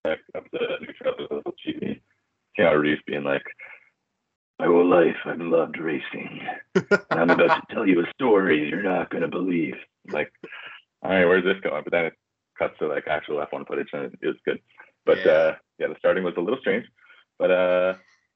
of 0.04 0.45
the 0.52 0.59
new 0.80 0.92
trailer 0.95 1.28
the 1.28 1.52
GP, 1.66 2.00
Keanu 2.59 2.80
Reeves 2.80 3.02
being 3.07 3.25
like, 3.25 3.45
"My 4.61 4.67
whole 4.67 4.87
life, 4.88 5.17
I've 5.25 5.40
loved 5.40 5.79
racing." 5.79 6.40
I'm 7.11 7.31
about 7.31 7.67
to 7.69 7.75
tell 7.75 7.87
you 7.87 8.00
a 8.00 8.12
story 8.14 8.69
you're 8.69 8.83
not 8.83 9.11
gonna 9.11 9.29
believe. 9.29 9.75
Like, 10.11 10.33
all 11.02 11.11
right, 11.11 11.25
where's 11.25 11.45
this 11.45 11.61
going? 11.62 11.83
But 11.83 11.93
then 11.93 12.05
it 12.07 12.14
cuts 12.59 12.79
to 12.79 12.87
like 12.88 13.09
actual 13.09 13.38
F1 13.38 13.67
footage, 13.67 13.88
and 13.93 14.05
it, 14.05 14.19
it 14.21 14.26
was 14.26 14.37
good. 14.45 14.61
But 15.07 15.19
Yeah. 15.25 15.33
uh, 15.33 15.57
yeah, 15.79 15.87
the 15.88 15.97
starting 15.99 16.25
was 16.25 16.35
a 16.37 16.40
little 16.40 16.61
strange. 16.61 16.87
But 17.38 17.50
uh, 17.50 17.95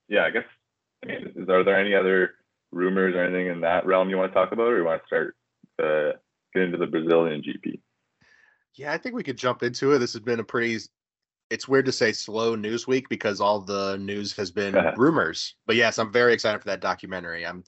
yeah, 0.08 0.24
I 0.24 0.30
guess. 0.30 0.44
I 1.02 1.06
mean, 1.08 1.32
is, 1.36 1.48
are 1.50 1.62
there 1.62 1.78
any 1.78 1.94
other 1.94 2.36
rumors 2.72 3.14
or 3.14 3.22
anything 3.22 3.48
in 3.48 3.60
that 3.60 3.84
realm 3.84 4.08
you 4.08 4.16
want 4.16 4.32
to 4.32 4.34
talk 4.34 4.52
about, 4.52 4.68
or 4.72 4.78
you 4.78 4.84
want 4.84 5.02
to 5.02 5.06
start 5.06 5.36
uh, 5.82 6.16
get 6.54 6.62
into 6.62 6.78
the 6.78 6.86
Brazilian 6.86 7.42
GP? 7.42 7.80
Yeah, 8.76 8.92
I 8.92 8.98
think 8.98 9.14
we 9.14 9.22
could 9.22 9.36
jump 9.36 9.62
into 9.62 9.92
it. 9.92 9.98
This 9.98 10.14
has 10.14 10.22
been 10.22 10.40
a 10.40 10.44
pretty 10.44 10.78
it's 11.50 11.68
weird 11.68 11.86
to 11.86 11.92
say 11.92 12.12
slow 12.12 12.54
news 12.54 12.86
week 12.86 13.08
because 13.08 13.40
all 13.40 13.60
the 13.60 13.96
news 13.98 14.32
has 14.36 14.50
been 14.50 14.76
rumors. 14.96 15.54
But 15.66 15.76
yes, 15.76 15.98
I'm 15.98 16.12
very 16.12 16.32
excited 16.32 16.60
for 16.60 16.68
that 16.68 16.80
documentary. 16.80 17.46
I'm 17.46 17.64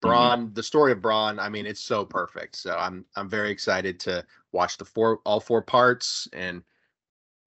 Brawn, 0.00 0.50
the 0.52 0.62
story 0.62 0.92
of 0.92 1.00
Brawn, 1.00 1.38
I 1.38 1.48
mean, 1.48 1.66
it's 1.66 1.82
so 1.82 2.04
perfect. 2.04 2.56
So 2.56 2.76
I'm 2.76 3.04
I'm 3.16 3.28
very 3.28 3.50
excited 3.50 3.98
to 4.00 4.24
watch 4.52 4.76
the 4.76 4.84
four 4.84 5.20
all 5.24 5.40
four 5.40 5.62
parts 5.62 6.28
and 6.32 6.62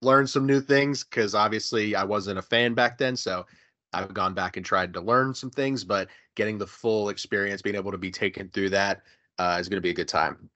learn 0.02 0.26
some 0.26 0.46
new 0.46 0.60
things 0.60 1.04
because 1.04 1.34
obviously 1.34 1.94
I 1.94 2.04
wasn't 2.04 2.38
a 2.38 2.42
fan 2.42 2.74
back 2.74 2.98
then. 2.98 3.16
So 3.16 3.46
I've 3.92 4.12
gone 4.12 4.34
back 4.34 4.56
and 4.56 4.66
tried 4.66 4.92
to 4.94 5.00
learn 5.00 5.34
some 5.34 5.50
things, 5.50 5.84
but 5.84 6.08
getting 6.34 6.58
the 6.58 6.66
full 6.66 7.08
experience, 7.08 7.62
being 7.62 7.76
able 7.76 7.92
to 7.92 7.98
be 7.98 8.10
taken 8.10 8.48
through 8.50 8.70
that 8.70 9.02
uh, 9.38 9.56
is 9.58 9.68
going 9.68 9.78
to 9.78 9.82
be 9.82 9.90
a 9.90 9.94
good 9.94 10.08
time. 10.08 10.50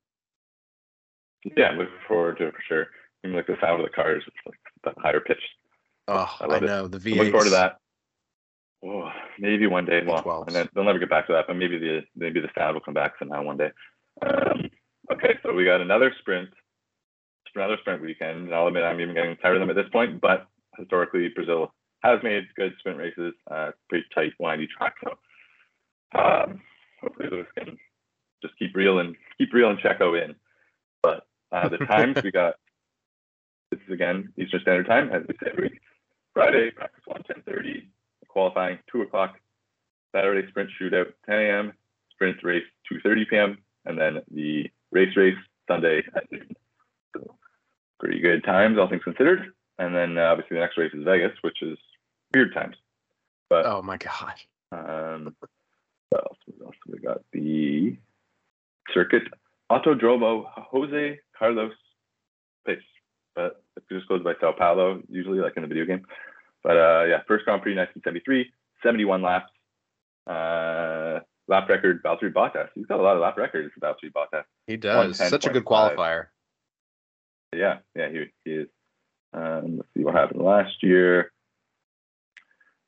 Yeah, 1.57 1.69
I'm 1.69 1.79
looking 1.79 1.95
forward 2.07 2.39
to 2.39 2.49
it 2.49 2.55
for 2.55 2.63
sure. 2.69 2.87
Even 3.25 3.37
like 3.37 3.47
the 3.47 3.57
sound 3.61 3.81
of 3.81 3.87
the 3.87 3.95
cars, 3.95 4.23
it's 4.27 4.37
like 4.47 4.59
higher 4.99 5.21
pitch. 5.21 5.43
Oh, 6.09 6.29
I 6.41 6.45
I, 6.45 6.47
love 6.47 6.63
it. 6.63 6.67
know 6.67 6.89
the 6.89 6.99
V8. 6.99 7.13
I'm 7.13 7.19
looking 7.19 7.33
forward 7.33 7.45
to 7.45 7.51
that. 7.51 7.79
Oh, 8.85 9.11
maybe 9.39 9.67
one 9.67 9.85
day. 9.85 10.03
Well, 10.05 10.23
V12s. 10.23 10.47
and 10.49 10.57
then 10.57 10.69
they'll 10.75 10.85
never 10.85 10.99
get 10.99 11.11
back 11.11 11.27
to 11.29 11.33
that, 11.35 11.47
but 11.47 11.57
maybe 11.57 11.79
the 11.79 12.01
maybe 12.17 12.41
the 12.41 12.49
sound 12.57 12.75
will 12.75 12.81
come 12.81 12.95
back 12.95 13.13
somehow 13.19 13.43
one 13.43 13.57
day. 13.57 13.71
Um, 14.27 14.71
okay, 15.13 15.39
so 15.43 15.53
we 15.53 15.65
got 15.65 15.81
another 15.81 16.13
sprint, 16.19 16.49
another 17.55 17.77
sprint 17.81 18.03
weekend. 18.03 18.45
And 18.47 18.55
I'll 18.55 18.67
admit 18.67 18.83
I'm 18.83 19.01
even 19.01 19.15
getting 19.15 19.37
tired 19.37 19.57
of 19.57 19.61
them 19.61 19.71
at 19.71 19.77
this 19.77 19.91
point, 19.93 20.21
but 20.21 20.49
historically 20.79 21.29
Brazil 21.35 21.73
has 22.03 22.19
made 22.25 22.45
good 22.57 22.73
sprint 22.81 22.99
races. 22.99 23.35
Uh, 23.51 23.71
pretty 23.89 24.05
tight, 24.15 24.33
windy 24.41 24.67
track, 24.77 24.95
so 25.05 25.11
um, 26.19 26.61
hopefully 27.01 27.29
Lewis 27.31 27.47
can 27.57 27.79
just 28.43 28.59
keep 28.59 28.75
reeling, 28.75 29.15
keep 29.39 29.53
reeling 29.53 29.77
Checo 29.79 30.21
in. 30.23 30.35
But 31.03 31.25
uh, 31.53 31.69
the 31.69 31.79
times 31.79 32.17
we 32.23 32.31
got. 32.33 32.55
This 33.73 33.81
is 33.89 33.95
again 33.95 34.31
Eastern 34.37 34.61
Standard 34.61 34.87
Time, 34.87 35.09
as 35.13 35.23
we 35.27 35.35
say 35.43 35.51
every. 35.51 35.81
Friday, 36.35 36.71
practice 36.73 37.01
one, 37.07 37.23
10.30, 37.23 37.87
qualifying 38.29 38.79
2 38.93 39.01
o'clock. 39.01 39.37
Saturday, 40.15 40.47
sprint 40.49 40.69
shootout, 40.79 41.07
10 41.25 41.39
a.m., 41.39 41.73
sprint 42.11 42.37
race, 42.43 42.65
2.30 42.93 43.31
p.m., 43.31 43.59
and 43.87 43.97
then 43.99 44.19
the 44.31 44.71
race 44.91 45.17
race 45.17 45.39
Sunday 45.67 46.03
at 46.15 46.31
noon. 46.31 46.55
So 47.17 47.35
pretty 47.99 48.21
good 48.21 48.45
times, 48.45 48.77
all 48.79 48.91
things 48.91 49.05
considered. 49.05 49.53
And 49.79 49.97
then 49.97 50.19
uh, 50.19 50.25
obviously 50.33 50.57
the 50.57 50.61
next 50.61 50.77
race 50.77 50.93
is 50.93 51.05
Vegas, 51.05 51.33
which 51.41 51.63
is 51.63 51.79
weird 52.35 52.53
times. 52.53 52.77
But 53.49 53.65
Oh 53.65 53.81
my 53.81 53.97
god. 53.97 54.35
um, 54.71 55.35
what 56.11 56.25
else? 56.25 56.39
What 56.47 56.67
else? 56.67 56.77
We 56.87 56.99
got 56.99 57.23
the 57.33 57.97
circuit 58.93 59.23
Autodromo 59.71 60.45
Jose 60.57 61.21
Carlos 61.39 61.73
Pace, 62.67 62.79
but 63.35 63.63
it 63.77 63.83
just 63.91 64.09
goes 64.09 64.23
by 64.23 64.35
Sao 64.41 64.53
Paulo 64.53 65.03
usually, 65.09 65.39
like 65.41 65.55
in 65.57 65.63
the 65.63 65.69
video 65.69 65.85
game. 65.85 66.05
But 66.63 66.77
uh, 66.77 67.05
yeah, 67.09 67.23
first 67.27 67.45
Grand 67.45 67.63
Prix 67.63 67.75
1973, 67.77 68.53
71 68.83 69.23
laps. 69.23 69.51
Uh, 70.27 71.21
lap 71.49 71.69
record 71.69 72.03
Valtteri 72.03 72.33
Bottas. 72.33 72.69
He's 72.75 72.87
got 72.87 73.01
a 73.01 73.03
lot 73.03 73.17
of 73.17 73.23
lap 73.23 73.37
records 73.37 73.73
for 73.75 73.81
Valtteri 73.81 74.13
Bottas. 74.13 74.45
He 74.67 74.77
does. 74.77 75.17
Such 75.19 75.47
a 75.47 75.51
good 75.51 75.65
qualifier. 75.65 76.27
Yeah, 77.55 77.79
yeah, 77.95 78.09
he, 78.09 78.25
he 78.45 78.51
is. 78.53 78.69
Um, 79.35 79.77
let's 79.79 79.89
see 79.97 80.05
what 80.05 80.15
happened 80.15 80.43
last 80.43 80.83
year. 80.83 81.33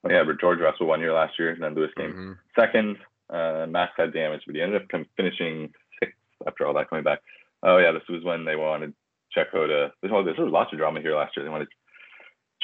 Oh, 0.04 0.10
yeah, 0.10 0.22
but 0.24 0.40
George 0.40 0.60
Russell 0.60 0.86
one 0.86 1.00
year 1.00 1.12
last 1.12 1.38
year, 1.38 1.50
and 1.50 1.62
then 1.62 1.74
Lewis 1.74 1.90
came 1.96 2.12
Mhm. 2.12 2.38
second. 2.54 2.98
Uh, 3.30 3.66
Max 3.68 3.92
had 3.96 4.12
damage, 4.12 4.42
but 4.46 4.54
he 4.54 4.60
ended 4.62 4.82
up 4.82 5.00
finishing 5.16 5.72
sixth 5.98 6.16
after 6.46 6.66
all 6.66 6.74
that 6.74 6.90
coming 6.90 7.04
back. 7.04 7.20
Oh 7.62 7.78
yeah, 7.78 7.92
this 7.92 8.06
was 8.08 8.22
when 8.22 8.44
they 8.44 8.54
wanted 8.56 8.94
Checo 9.36 9.66
to. 9.66 9.92
This 10.02 10.10
was, 10.10 10.26
this 10.26 10.38
was 10.38 10.52
lots 10.52 10.72
of 10.72 10.78
drama 10.78 11.00
here 11.00 11.16
last 11.16 11.36
year. 11.36 11.44
They 11.44 11.50
wanted 11.50 11.68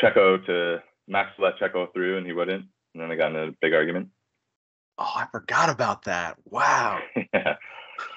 Checo 0.00 0.44
to 0.46 0.83
Max 1.09 1.30
to 1.37 1.42
let 1.42 1.59
Checo 1.59 1.92
through, 1.92 2.18
and 2.18 2.26
he 2.26 2.33
wouldn't. 2.33 2.64
And 2.94 3.02
then 3.02 3.09
they 3.09 3.16
got 3.16 3.30
in 3.30 3.37
a 3.37 3.52
big 3.61 3.74
argument. 3.74 4.09
Oh, 4.98 5.12
I 5.16 5.26
forgot 5.30 5.70
about 5.70 6.04
that. 6.04 6.37
Wow. 6.44 7.00
yeah, 7.35 7.54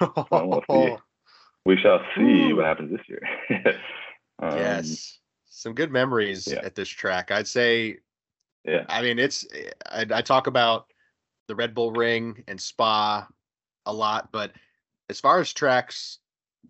we'll 0.30 0.62
see. 0.70 0.96
we 1.64 1.76
shall 1.76 2.00
see 2.16 2.52
what 2.52 2.66
happens 2.66 2.90
this 2.90 3.08
year. 3.08 3.22
um, 4.42 4.58
yes. 4.58 5.18
Some 5.48 5.74
good 5.74 5.90
memories 5.90 6.46
yeah. 6.46 6.60
at 6.62 6.74
this 6.74 6.88
track. 6.88 7.30
I'd 7.30 7.48
say 7.48 7.98
Yeah. 8.64 8.84
I 8.88 9.00
mean, 9.02 9.18
it's 9.18 9.46
I, 9.90 10.04
I 10.12 10.20
talk 10.20 10.46
about 10.46 10.92
the 11.48 11.54
Red 11.54 11.74
Bull 11.74 11.92
Ring 11.92 12.42
and 12.48 12.60
Spa 12.60 13.26
a 13.86 13.92
lot, 13.92 14.30
but 14.30 14.52
as 15.08 15.20
far 15.20 15.40
as 15.40 15.52
tracks 15.52 16.18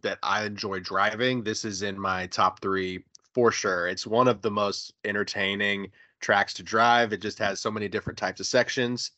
that 0.03 0.19
I 0.23 0.45
enjoy 0.45 0.81
driving, 0.81 1.43
this 1.43 1.65
is 1.65 1.83
in 1.83 1.99
my 1.99 2.27
top 2.27 2.61
three 2.61 3.05
for 3.33 3.51
sure. 3.51 3.89
It's 3.89 4.07
one 4.07 4.29
of 4.29 4.43
the 4.43 4.51
most 4.51 4.95
entertaining 5.05 5.91
tracks 6.21 6.55
to 6.55 6.63
drive. 6.63 7.13
It 7.13 7.21
just 7.21 7.39
has 7.39 7.61
so 7.61 7.71
many 7.71 7.89
different 7.89 8.19
types 8.19 8.41
of 8.41 8.47
sections, 8.47 9.13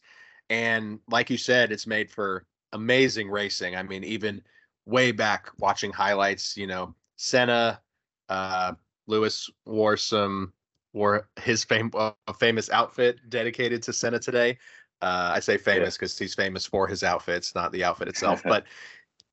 and 0.51 0.99
like 1.11 1.31
you 1.31 1.37
said, 1.39 1.73
it's 1.73 1.87
made 1.87 2.11
for 2.11 2.47
amazing 2.73 3.31
racing. 3.31 3.77
I 3.77 3.83
mean, 3.83 4.05
even 4.05 4.43
way 4.87 5.13
back 5.13 5.51
watching 5.59 5.93
highlights, 5.93 6.57
you 6.57 6.67
know, 6.67 6.95
Senna, 7.17 7.81
uh, 8.29 8.73
Lewis 9.07 9.51
wore 9.65 9.97
some 9.97 10.53
wore 10.93 11.29
his 11.41 11.63
fame 11.63 11.91
uh, 11.95 12.13
a 12.27 12.35
famous 12.35 12.71
outfit 12.71 13.19
dedicated 13.29 13.83
to 13.83 13.93
Senna 13.93 14.19
today. 14.19 14.59
Uh, 15.03 15.33
I 15.35 15.41
say 15.41 15.59
famous 15.59 15.97
because 15.97 16.19
he's 16.19 16.35
famous 16.35 16.65
for 16.65 16.89
his 16.89 17.03
outfits, 17.03 17.55
not 17.55 17.71
the 17.71 17.85
outfit 17.85 18.09
itself. 18.09 18.43
but 18.45 18.65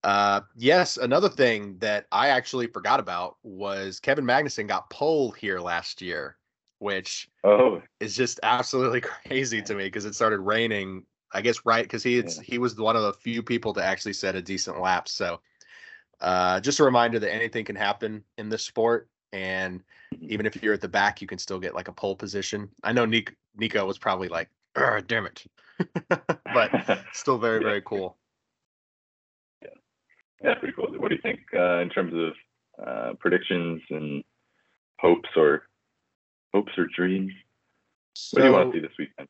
Uh, 0.04 0.42
yes, 0.56 0.98
another 0.98 1.30
thing 1.30 1.78
that 1.80 2.08
I 2.12 2.30
actually 2.30 2.68
forgot 2.68 3.00
about 3.00 3.38
was 3.44 4.00
Kevin 4.00 4.26
Magnussen 4.26 4.68
got 4.68 4.90
pole 4.90 5.32
here 5.32 5.60
last 5.60 6.02
year, 6.02 6.36
which 6.80 7.30
oh 7.44 7.82
is 8.00 8.16
just 8.16 8.40
absolutely 8.44 9.02
crazy 9.28 9.62
to 9.62 9.76
me 9.76 9.86
because 9.86 10.06
it 10.06 10.16
started 10.16 10.40
raining. 10.40 11.06
I 11.36 11.42
guess 11.42 11.66
right 11.66 11.84
because 11.84 12.04
he 12.04 12.18
yeah. 12.18 12.30
he 12.44 12.58
was 12.60 12.76
one 12.76 12.96
of 12.96 13.02
the 13.02 13.14
few 13.14 13.42
people 13.42 13.74
to 13.74 13.84
actually 13.84 14.14
set 14.14 14.36
a 14.36 14.42
decent 14.42 14.80
lap. 14.80 15.08
So, 15.08 15.40
uh, 16.22 16.60
just 16.60 16.80
a 16.80 16.84
reminder 16.84 17.18
that 17.20 17.34
anything 17.34 17.66
can 17.66 17.76
happen 17.76 18.24
in 18.38 18.50
this 18.50 18.64
sport, 18.64 19.10
and 19.32 19.80
mm-hmm. 20.14 20.26
even 20.30 20.46
if 20.46 20.62
you're 20.62 20.76
at 20.76 20.82
the 20.82 20.88
back, 20.90 21.22
you 21.22 21.28
can 21.28 21.40
still 21.40 21.60
get 21.60 21.74
like 21.74 21.88
a 21.88 21.94
pole 21.94 22.16
position. 22.16 22.70
I 22.84 22.92
know 22.92 23.06
Nico, 23.06 23.34
Nico 23.56 23.86
was 23.86 23.98
probably 23.98 24.28
like, 24.28 24.50
"Damn 24.76 25.26
it," 25.26 25.44
but 26.10 27.00
still 27.14 27.40
very 27.40 27.64
very 27.64 27.82
cool. 27.82 28.18
Yeah, 30.44 30.56
pretty 30.56 30.74
cool. 30.74 30.88
What 30.98 31.10
do 31.10 31.16
you 31.16 31.22
think 31.22 31.40
uh, 31.56 31.80
in 31.80 31.90
terms 31.90 32.14
of 32.14 32.86
uh, 32.86 33.14
predictions 33.20 33.82
and 33.90 34.24
hopes 35.00 35.30
or 35.36 35.64
hopes 36.54 36.72
or 36.78 36.88
dreams? 36.96 37.32
So, 38.16 38.38
what 38.38 38.42
do 38.42 38.48
you 38.48 38.54
want 38.54 38.74
to 38.74 38.78
see 38.78 38.82
this 38.82 38.98
weekend? 39.00 39.28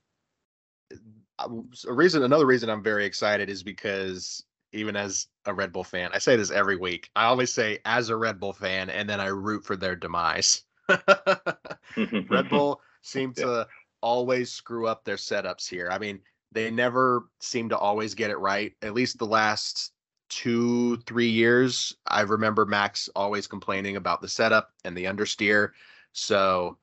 Uh, 1.39 1.49
a 1.87 1.93
reason, 1.93 2.23
another 2.23 2.45
reason 2.45 2.69
I'm 2.69 2.83
very 2.83 3.05
excited 3.05 3.49
is 3.49 3.63
because 3.63 4.43
even 4.73 4.95
as 4.95 5.27
a 5.45 5.53
Red 5.53 5.71
Bull 5.71 5.83
fan, 5.83 6.09
I 6.13 6.17
say 6.17 6.35
this 6.35 6.51
every 6.51 6.77
week. 6.77 7.09
I 7.15 7.25
always 7.25 7.53
say 7.53 7.79
as 7.85 8.09
a 8.09 8.17
Red 8.17 8.39
Bull 8.39 8.53
fan, 8.53 8.89
and 8.89 9.07
then 9.07 9.19
I 9.19 9.27
root 9.27 9.63
for 9.63 9.75
their 9.75 9.95
demise. 9.95 10.63
Red 12.27 12.49
Bull 12.49 12.81
seem 13.01 13.33
yeah. 13.37 13.43
to 13.43 13.67
always 14.01 14.51
screw 14.51 14.87
up 14.87 15.05
their 15.05 15.15
setups 15.15 15.69
here. 15.69 15.89
I 15.91 15.99
mean, 15.99 16.19
they 16.51 16.69
never 16.71 17.29
seem 17.39 17.69
to 17.69 17.77
always 17.77 18.15
get 18.15 18.31
it 18.31 18.37
right. 18.37 18.73
At 18.81 18.93
least 18.93 19.17
the 19.17 19.25
last 19.25 19.92
two, 20.33 20.97
three 21.05 21.29
years, 21.29 21.95
I 22.07 22.21
remember 22.21 22.65
Max 22.65 23.07
always 23.15 23.45
complaining 23.45 23.97
about 23.97 24.21
the 24.21 24.27
setup 24.27 24.71
and 24.83 24.97
the 24.97 25.05
understeer. 25.05 25.71
So 26.13 26.77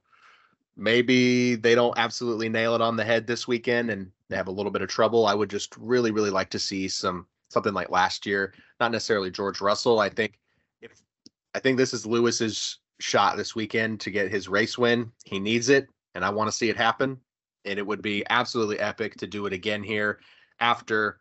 maybe 0.77 1.57
they 1.57 1.75
don't 1.75 1.99
absolutely 1.99 2.49
nail 2.49 2.75
it 2.75 2.81
on 2.81 2.97
the 2.97 3.05
head 3.05 3.27
this 3.27 3.49
weekend 3.49 3.91
and 3.91 4.11
they 4.29 4.37
have 4.37 4.47
a 4.47 4.53
little 4.53 4.71
bit 4.71 4.83
of 4.83 4.89
trouble. 4.89 5.27
I 5.27 5.35
would 5.35 5.51
just 5.51 5.77
really, 5.77 6.13
really 6.13 6.31
like 6.31 6.51
to 6.51 6.59
see 6.59 6.89
some 6.89 7.27
something 7.49 7.75
like 7.75 7.91
last 7.91 8.25
year. 8.25 8.55
Not 8.79 8.93
necessarily 8.93 9.31
George 9.31 9.61
Russell. 9.61 9.99
I 9.99 10.09
think 10.09 10.39
if 10.81 10.93
I 11.55 11.59
think 11.59 11.77
this 11.77 11.93
is 11.93 12.07
Lewis's 12.07 12.79
shot 13.01 13.37
this 13.37 13.57
weekend 13.57 14.01
to 14.01 14.11
get 14.11 14.31
his 14.31 14.49
race 14.49 14.79
win. 14.79 15.11
He 15.25 15.41
needs 15.41 15.69
it, 15.69 15.89
and 16.15 16.25
I 16.25 16.31
want 16.31 16.49
to 16.49 16.57
see 16.57 16.69
it 16.69 16.77
happen. 16.77 17.19
And 17.65 17.79
it 17.79 17.87
would 17.87 18.03
be 18.03 18.25
absolutely 18.31 18.79
epic 18.79 19.17
to 19.17 19.27
do 19.27 19.47
it 19.47 19.53
again 19.53 19.83
here 19.83 20.21
after 20.61 21.20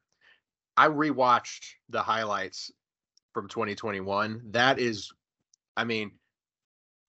I 0.80 0.88
rewatched 0.88 1.74
the 1.90 2.02
highlights 2.02 2.72
from 3.34 3.50
2021. 3.50 4.42
That 4.52 4.80
is, 4.80 5.12
I 5.76 5.84
mean, 5.84 6.12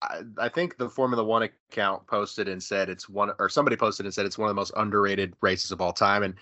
I, 0.03 0.23
I, 0.39 0.49
think 0.49 0.77
the 0.77 0.89
Formula 0.89 1.23
One 1.23 1.45
account 1.45 2.05
posted 2.09 2.49
and 2.49 2.61
said 2.61 2.89
it's 2.89 3.09
one, 3.09 3.31
or 3.39 3.49
somebody 3.49 3.77
posted 3.77 4.07
and 4.07 4.13
said 4.13 4.27
it's 4.27 4.37
one 4.37 4.49
of 4.49 4.57
the 4.57 4.61
most 4.61 4.73
underrated 4.77 5.35
races 5.41 5.71
of 5.71 5.81
all 5.81 5.93
time. 5.93 6.25
And 6.25 6.35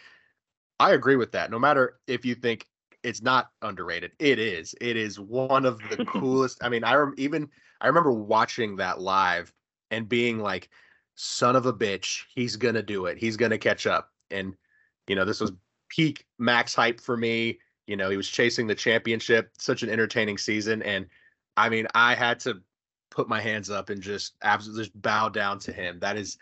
I 0.81 0.93
agree 0.95 1.17
with 1.17 1.31
that. 1.33 1.51
No 1.51 1.59
matter 1.59 1.99
if 2.07 2.25
you 2.25 2.35
think 2.35 2.67
it's 3.03 3.21
not 3.21 3.51
underrated, 3.61 4.13
it 4.19 4.39
is. 4.39 4.75
It 4.81 4.97
is 4.97 5.21
one 5.21 5.67
of 5.67 5.81
the 5.91 6.05
coolest. 6.07 6.65
I 6.65 6.71
mean, 6.71 6.83
I 6.83 6.95
rem- 6.95 7.15
even 7.19 7.51
I 7.83 7.89
remember 7.89 8.11
watching 8.11 8.77
that 8.77 9.03
live 9.03 9.53
and 9.91 10.09
being 10.09 10.39
like, 10.39 10.71
"Son 11.15 11.57
of 11.57 11.67
a 11.67 11.75
bitch, 11.75 12.23
he's 12.35 12.57
gonna 12.57 12.83
do 12.83 13.05
it. 13.05 13.19
He's 13.19 13.37
gonna 13.37 13.59
catch 13.59 13.87
up." 13.87 14.09
And 14.31 14.55
you 15.09 15.15
know, 15.15 15.27
this 15.27 15.41
was 15.41 15.53
peak 15.89 16.25
max 16.39 16.75
hype 16.75 17.01
for 17.01 17.17
me. 17.17 17.59
You 17.87 17.97
know, 17.97 18.11
he 18.11 18.17
was 18.17 18.29
chasing 18.29 18.67
the 18.67 18.75
championship, 18.75 19.51
such 19.59 19.83
an 19.83 19.91
entertaining 19.91 20.39
season. 20.39 20.83
And 20.83 21.07
I 21.57 21.69
mean, 21.69 21.87
I 21.95 22.15
had 22.15 22.41
to 22.41 22.61
put 23.11 23.29
my 23.29 23.41
hands 23.41 23.71
up 23.71 23.91
and 23.91 24.03
just 24.03 24.35
absolutely 24.43 24.85
just 24.85 25.03
bow 25.03 25.29
down 25.29 25.59
to 25.61 25.73
him. 25.73 25.99
That 26.01 26.17
is 26.17 26.37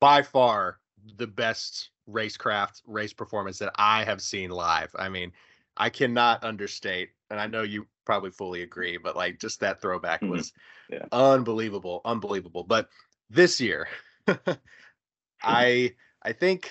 by 0.00 0.22
far 0.22 0.78
the 1.16 1.26
best 1.26 1.90
racecraft 2.08 2.82
race 2.86 3.12
performance 3.12 3.58
that 3.58 3.72
I 3.76 4.04
have 4.04 4.22
seen 4.22 4.50
live. 4.50 4.90
I 4.98 5.08
mean, 5.08 5.32
I 5.76 5.90
cannot 5.90 6.44
understate, 6.44 7.10
and 7.30 7.40
I 7.40 7.46
know 7.46 7.62
you 7.62 7.86
probably 8.04 8.30
fully 8.30 8.62
agree, 8.62 8.96
but 8.96 9.16
like 9.16 9.38
just 9.38 9.60
that 9.60 9.80
throwback 9.80 10.20
mm-hmm. 10.20 10.32
was 10.32 10.52
yeah. 10.90 11.04
unbelievable, 11.12 12.00
unbelievable. 12.04 12.64
But 12.64 12.88
this 13.30 13.60
year, 13.60 13.88
I 15.42 15.94
I 16.22 16.32
think 16.32 16.70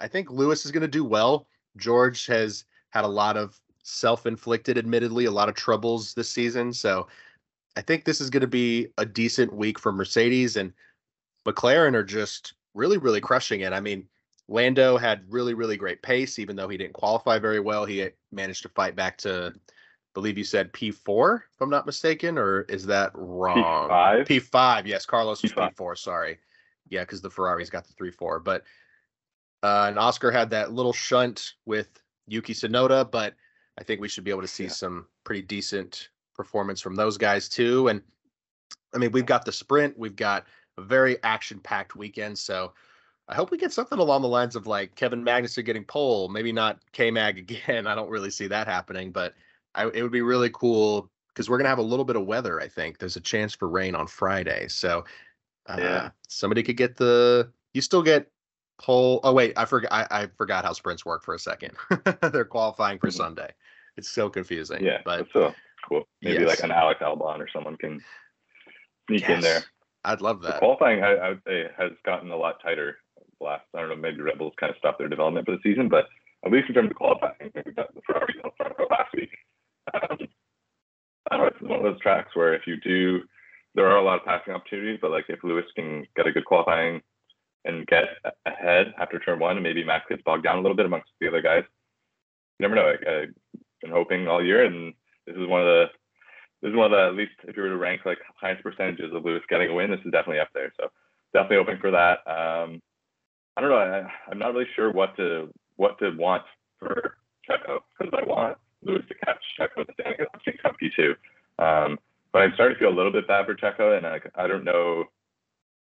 I 0.00 0.08
think 0.08 0.30
Lewis 0.30 0.64
is 0.64 0.72
going 0.72 0.82
to 0.82 0.88
do 0.88 1.04
well. 1.04 1.46
George 1.76 2.26
has 2.26 2.64
had 2.90 3.04
a 3.04 3.08
lot 3.08 3.36
of 3.36 3.60
self-inflicted, 3.82 4.78
admittedly, 4.78 5.24
a 5.24 5.30
lot 5.30 5.48
of 5.48 5.54
troubles 5.54 6.14
this 6.14 6.28
season. 6.28 6.72
So 6.72 7.06
I 7.76 7.80
think 7.82 8.04
this 8.04 8.20
is 8.20 8.30
going 8.30 8.40
to 8.40 8.46
be 8.46 8.88
a 8.98 9.06
decent 9.06 9.52
week 9.52 9.78
for 9.78 9.92
Mercedes 9.92 10.56
and 10.56 10.72
McLaren 11.46 11.94
are 11.94 12.04
just 12.04 12.54
really, 12.74 12.98
really 12.98 13.20
crushing 13.20 13.60
it. 13.60 13.72
I 13.72 13.80
mean, 13.80 14.06
Lando 14.48 14.96
had 14.96 15.22
really, 15.28 15.54
really 15.54 15.76
great 15.76 16.02
pace, 16.02 16.38
even 16.38 16.56
though 16.56 16.68
he 16.68 16.76
didn't 16.76 16.94
qualify 16.94 17.38
very 17.38 17.60
well. 17.60 17.84
He 17.84 18.08
managed 18.32 18.62
to 18.62 18.68
fight 18.68 18.96
back 18.96 19.16
to, 19.18 19.52
I 19.54 19.58
believe 20.12 20.36
you 20.36 20.44
said 20.44 20.72
P4, 20.72 21.36
if 21.36 21.60
I'm 21.60 21.70
not 21.70 21.86
mistaken, 21.86 22.36
or 22.36 22.62
is 22.62 22.84
that 22.86 23.12
wrong? 23.14 23.88
P5. 23.88 24.26
P5, 24.26 24.86
yes. 24.86 25.06
Carlos 25.06 25.42
was 25.42 25.52
P5, 25.52 25.74
P4, 25.76 25.98
sorry. 25.98 26.38
Yeah, 26.88 27.02
because 27.02 27.22
the 27.22 27.30
Ferrari's 27.30 27.70
got 27.70 27.86
the 27.86 27.92
3 27.92 28.10
4. 28.10 28.40
But 28.40 28.64
uh, 29.62 29.86
and 29.88 29.98
Oscar 29.98 30.30
had 30.30 30.50
that 30.50 30.72
little 30.72 30.92
shunt 30.92 31.54
with 31.66 32.02
Yuki 32.26 32.54
Tsunoda, 32.54 33.10
but 33.10 33.34
I 33.78 33.84
think 33.84 34.00
we 34.00 34.08
should 34.08 34.24
be 34.24 34.30
able 34.30 34.42
to 34.42 34.48
see 34.48 34.64
yeah. 34.64 34.70
some 34.70 35.06
pretty 35.24 35.42
decent 35.42 36.08
performance 36.34 36.80
from 36.80 36.94
those 36.94 37.18
guys 37.18 37.48
too. 37.48 37.88
And 37.88 38.02
I 38.94 38.98
mean, 38.98 39.12
we've 39.12 39.26
got 39.26 39.44
the 39.44 39.52
sprint, 39.52 39.98
we've 39.98 40.16
got 40.16 40.46
a 40.78 40.82
very 40.82 41.22
action-packed 41.22 41.96
weekend, 41.96 42.38
so 42.38 42.72
I 43.28 43.34
hope 43.34 43.52
we 43.52 43.58
get 43.58 43.72
something 43.72 43.98
along 43.98 44.22
the 44.22 44.28
lines 44.28 44.56
of 44.56 44.66
like 44.66 44.96
Kevin 44.96 45.24
Magnussen 45.24 45.64
getting 45.64 45.84
pole, 45.84 46.28
maybe 46.28 46.52
not 46.52 46.80
K 46.92 47.10
Mag 47.10 47.38
again. 47.38 47.86
I 47.86 47.94
don't 47.94 48.10
really 48.10 48.30
see 48.30 48.48
that 48.48 48.66
happening, 48.66 49.12
but 49.12 49.34
I, 49.74 49.86
it 49.86 50.02
would 50.02 50.10
be 50.10 50.22
really 50.22 50.50
cool 50.52 51.10
because 51.28 51.48
we're 51.48 51.58
gonna 51.58 51.68
have 51.68 51.78
a 51.78 51.82
little 51.82 52.04
bit 52.04 52.16
of 52.16 52.26
weather. 52.26 52.60
I 52.60 52.68
think 52.68 52.98
there's 52.98 53.16
a 53.16 53.20
chance 53.20 53.54
for 53.54 53.68
rain 53.68 53.94
on 53.94 54.08
Friday, 54.08 54.66
so 54.68 55.04
uh, 55.68 55.76
yeah. 55.78 56.10
somebody 56.28 56.62
could 56.62 56.76
get 56.76 56.96
the. 56.96 57.52
You 57.72 57.80
still 57.80 58.02
get 58.02 58.28
pole. 58.80 59.20
Oh 59.22 59.32
wait, 59.32 59.52
I 59.56 59.64
forgot. 59.64 59.92
I, 59.92 60.06
I 60.10 60.26
forgot 60.36 60.64
how 60.64 60.72
sprints 60.72 61.04
work 61.04 61.22
for 61.22 61.34
a 61.34 61.38
second. 61.38 61.72
They're 62.32 62.44
qualifying 62.44 62.98
for 62.98 63.08
mm-hmm. 63.08 63.16
Sunday. 63.16 63.50
It's 63.96 64.08
so 64.08 64.28
confusing. 64.28 64.84
Yeah, 64.84 64.98
but 65.04 65.26
so 65.32 65.54
cool. 65.88 66.04
Maybe 66.22 66.40
yes. 66.40 66.48
like 66.48 66.62
an 66.62 66.70
Alex 66.70 67.00
Albon 67.02 67.38
or 67.38 67.48
someone 67.52 67.76
can 67.76 68.00
sneak 69.08 69.22
yes. 69.22 69.30
in 69.30 69.40
there. 69.40 69.62
I'd 70.04 70.20
love 70.20 70.40
that. 70.42 70.54
The 70.54 70.58
qualifying, 70.58 71.02
I, 71.02 71.12
I, 71.12 71.28
would 71.30 71.42
say, 71.46 71.64
has 71.76 71.92
gotten 72.06 72.30
a 72.30 72.36
lot 72.36 72.56
tighter. 72.62 72.96
Last, 73.40 73.64
I 73.74 73.80
don't 73.80 73.90
know, 73.90 73.96
maybe 73.96 74.20
Red 74.20 74.38
Bulls 74.38 74.54
kind 74.58 74.70
of 74.70 74.76
stopped 74.78 74.98
their 74.98 75.08
development 75.08 75.46
for 75.46 75.52
the 75.52 75.62
season, 75.62 75.88
but 75.88 76.06
at 76.44 76.52
least 76.52 76.68
in 76.68 76.74
terms 76.74 76.90
of 76.90 76.96
qualifying, 76.96 77.50
we 77.66 77.72
got 77.72 77.94
the 77.94 78.00
Ferrari 78.06 78.34
on 78.44 78.50
front 78.56 78.74
row 78.78 78.86
last 78.90 79.14
week. 79.14 79.30
Um, 79.94 80.18
I 81.30 81.36
don't 81.36 81.46
know, 81.46 81.46
it's 81.46 81.62
one 81.62 81.78
of 81.78 81.82
those 81.82 82.00
tracks 82.00 82.34
where 82.34 82.54
if 82.54 82.66
you 82.66 82.76
do, 82.80 83.20
there 83.74 83.86
are 83.86 83.96
a 83.96 84.02
lot 84.02 84.20
of 84.20 84.24
passing 84.24 84.54
opportunities, 84.54 84.98
but 85.00 85.10
like 85.10 85.24
if 85.28 85.42
Lewis 85.44 85.64
can 85.74 86.06
get 86.16 86.26
a 86.26 86.32
good 86.32 86.44
qualifying 86.44 87.00
and 87.64 87.86
get 87.86 88.04
ahead 88.46 88.94
after 88.98 89.18
turn 89.18 89.38
one, 89.38 89.56
and 89.56 89.62
maybe 89.62 89.84
Max 89.84 90.06
gets 90.08 90.22
bogged 90.22 90.44
down 90.44 90.58
a 90.58 90.60
little 90.62 90.76
bit 90.76 90.86
amongst 90.86 91.10
the 91.20 91.28
other 91.28 91.42
guys. 91.42 91.64
You 92.58 92.68
never 92.68 92.74
know. 92.74 92.92
I, 93.06 93.10
have 93.10 93.28
been 93.82 93.90
hoping 93.90 94.28
all 94.28 94.44
year, 94.44 94.64
and 94.64 94.94
this 95.26 95.36
is 95.36 95.46
one 95.46 95.60
of 95.60 95.66
the 95.66 95.86
this 96.62 96.70
is 96.70 96.76
one 96.76 96.86
of 96.86 96.92
the 96.92 97.06
at 97.06 97.14
least 97.14 97.32
if 97.48 97.56
you 97.56 97.62
were 97.62 97.68
to 97.68 97.76
rank 97.76 98.02
like 98.04 98.18
highest 98.38 98.62
percentages 98.62 99.14
of 99.14 99.24
Lewis 99.24 99.42
getting 99.48 99.70
a 99.70 99.74
win, 99.74 99.90
this 99.90 100.00
is 100.04 100.12
definitely 100.12 100.40
up 100.40 100.50
there. 100.54 100.72
So 100.78 100.88
definitely 101.32 101.56
hoping 101.58 101.80
for 101.80 101.90
that. 101.90 102.18
Um, 102.26 102.82
I 103.56 103.60
don't 103.60 103.70
know. 103.70 103.78
I, 103.78 104.30
am 104.30 104.38
not 104.38 104.52
really 104.52 104.66
sure 104.76 104.92
what 104.92 105.16
to 105.16 105.48
what 105.76 105.98
to 105.98 106.10
want 106.16 106.42
for 106.78 107.16
Checo 107.48 107.80
because 107.98 108.12
I 108.16 108.26
want 108.26 108.58
Lewis 108.82 109.02
to 109.08 109.14
catch 109.14 109.40
Checo 109.58 109.86
the 109.86 109.92
standing 109.94 110.26
at 110.64 110.74
P2. 110.78 111.10
Um, 111.58 111.98
but 112.32 112.42
I'm 112.42 112.52
starting 112.54 112.76
to 112.76 112.78
feel 112.78 112.92
a 112.92 112.96
little 112.96 113.12
bit 113.12 113.26
bad 113.26 113.46
for 113.46 113.54
Checo, 113.54 113.96
and 113.96 114.06
I, 114.06 114.20
I 114.36 114.46
don't 114.46 114.64
know 114.64 115.04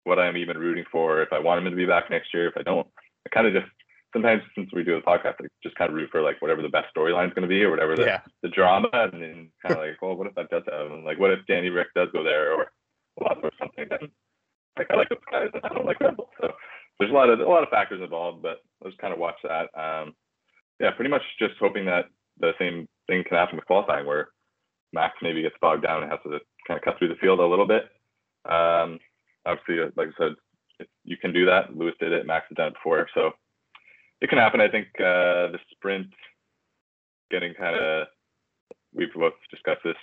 what 0.05 0.19
I'm 0.19 0.37
even 0.37 0.57
rooting 0.57 0.85
for, 0.91 1.21
if 1.21 1.33
I 1.33 1.39
want 1.39 1.59
him 1.59 1.69
to 1.69 1.75
be 1.75 1.85
back 1.85 2.09
next 2.09 2.33
year, 2.33 2.47
if 2.47 2.57
I 2.57 2.63
don't. 2.63 2.87
I 3.25 3.29
kind 3.33 3.47
of 3.47 3.53
just 3.53 3.71
sometimes 4.13 4.41
since 4.55 4.69
we 4.71 4.83
do 4.83 4.95
the 4.95 5.05
podcast, 5.05 5.35
I 5.41 5.47
just 5.61 5.75
kind 5.75 5.89
of 5.89 5.95
root 5.95 6.09
for 6.11 6.21
like 6.21 6.41
whatever 6.41 6.61
the 6.61 6.69
best 6.69 6.87
storyline 6.95 7.27
is 7.27 7.33
going 7.33 7.43
to 7.43 7.49
be 7.49 7.63
or 7.63 7.69
whatever 7.69 7.95
the, 7.95 8.05
yeah. 8.05 8.21
the 8.41 8.49
drama, 8.49 8.87
and 8.93 9.21
then 9.21 9.49
kind 9.61 9.75
of 9.75 9.77
like, 9.79 10.01
well, 10.01 10.15
what 10.15 10.27
if 10.27 10.35
that 10.35 10.49
does 10.49 10.63
happen? 10.65 11.03
Like, 11.03 11.19
what 11.19 11.31
if 11.31 11.39
Danny 11.47 11.69
Ric 11.69 11.87
does 11.95 12.07
go 12.13 12.23
there 12.23 12.53
or 12.53 12.71
or 13.17 13.51
something? 13.59 13.85
Then 13.89 14.09
like 14.77 14.87
I 14.89 14.95
like 14.95 15.09
those 15.09 15.19
guys, 15.31 15.49
and 15.53 15.63
I 15.65 15.69
don't 15.69 15.85
like 15.85 15.99
Red 15.99 16.15
So 16.39 16.51
there's 16.99 17.11
a 17.11 17.13
lot 17.13 17.29
of 17.29 17.39
a 17.39 17.43
lot 17.43 17.63
of 17.63 17.69
factors 17.69 18.01
involved, 18.01 18.41
but 18.41 18.61
let's 18.83 18.95
kind 18.97 19.13
of 19.13 19.19
watch 19.19 19.37
that. 19.43 19.67
Um, 19.77 20.13
yeah, 20.79 20.91
pretty 20.91 21.11
much 21.11 21.23
just 21.39 21.53
hoping 21.59 21.85
that 21.85 22.05
the 22.39 22.51
same 22.59 22.87
thing 23.07 23.23
can 23.27 23.37
happen 23.37 23.55
with 23.55 23.65
qualifying, 23.65 24.05
where 24.05 24.29
Max 24.93 25.15
maybe 25.21 25.41
gets 25.41 25.55
bogged 25.61 25.83
down 25.83 26.03
and 26.03 26.11
has 26.11 26.19
to 26.23 26.39
kind 26.67 26.77
of 26.77 26.83
cut 26.83 26.97
through 26.97 27.09
the 27.09 27.19
field 27.21 27.39
a 27.39 27.45
little 27.45 27.67
bit. 27.67 27.83
Um, 28.49 28.99
obviously, 29.45 29.81
uh, 29.81 29.91
like 29.95 30.09
I 30.09 30.23
said, 30.23 30.87
you 31.03 31.17
can 31.17 31.33
do 31.33 31.45
that. 31.45 31.75
Lewis 31.75 31.95
did 31.99 32.11
it. 32.11 32.25
Max 32.25 32.45
has 32.49 32.55
done 32.55 32.67
it 32.67 32.73
before, 32.73 33.07
so 33.13 33.31
it 34.21 34.29
can 34.29 34.37
happen. 34.37 34.61
I 34.61 34.69
think 34.69 34.87
uh, 34.99 35.51
the 35.51 35.59
sprint 35.71 36.07
getting 37.31 37.53
kind 37.53 37.75
of 37.75 38.07
we've 38.93 39.13
both 39.13 39.33
discussed 39.51 39.81
this, 39.83 39.95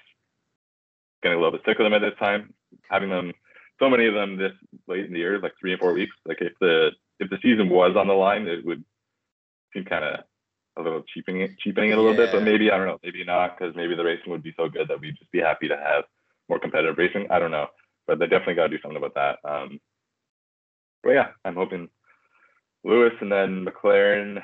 getting 1.23 1.39
a 1.39 1.41
little 1.41 1.53
bit 1.53 1.63
sick 1.67 1.79
of 1.79 1.85
them 1.85 1.95
at 1.95 2.01
this 2.01 2.19
time, 2.19 2.53
having 2.91 3.11
them 3.11 3.33
so 3.79 3.91
many 3.91 4.07
of 4.07 4.15
them 4.15 4.37
this 4.37 4.53
late 4.87 5.07
in 5.07 5.13
the 5.13 5.19
year, 5.19 5.41
like 5.41 5.53
three 5.61 5.73
and 5.73 5.81
four 5.81 5.93
weeks. 5.93 6.15
Like 6.27 6.39
if 6.41 6.53
the 6.61 6.91
if 7.19 7.31
the 7.31 7.39
season 7.43 7.69
was 7.69 7.97
on 7.97 8.07
the 8.07 8.15
line, 8.15 8.47
it 8.47 8.65
would 8.65 8.85
seem 9.73 9.85
kind 9.85 10.05
of 10.05 10.21
a 10.77 10.83
little 10.83 11.03
cheapening 11.13 11.43
it, 11.43 11.59
cheapening 11.59 11.91
it 11.91 11.99
a 11.99 12.01
little 12.01 12.19
yeah. 12.19 12.27
bit. 12.27 12.33
But 12.33 12.45
maybe 12.45 12.71
I 12.71 12.77
don't 12.77 12.87
know, 12.87 12.99
maybe 13.03 13.25
not, 13.25 13.59
because 13.59 13.75
maybe 13.75 13.95
the 13.95 14.05
racing 14.05 14.31
would 14.31 14.43
be 14.43 14.55
so 14.57 14.69
good 14.69 14.89
that 14.89 15.01
we'd 15.01 15.19
just 15.19 15.33
be 15.33 15.41
happy 15.41 15.69
to 15.69 15.77
have 15.77 16.05
more 16.49 16.59
competitive 16.59 16.99
racing. 16.99 17.27
I 17.31 17.39
don't 17.39 17.51
know, 17.51 17.67
but 18.07 18.19
they 18.19 18.27
definitely 18.27 18.55
got 18.55 18.69
to 18.69 18.77
do 18.77 18.83
something 18.83 19.03
about 19.03 19.15
that. 19.15 19.49
Um, 19.49 19.81
but 21.03 21.11
yeah, 21.11 21.29
I'm 21.45 21.55
hoping 21.55 21.89
Lewis 22.85 23.13
and 23.21 23.31
then 23.31 23.65
McLaren. 23.65 24.43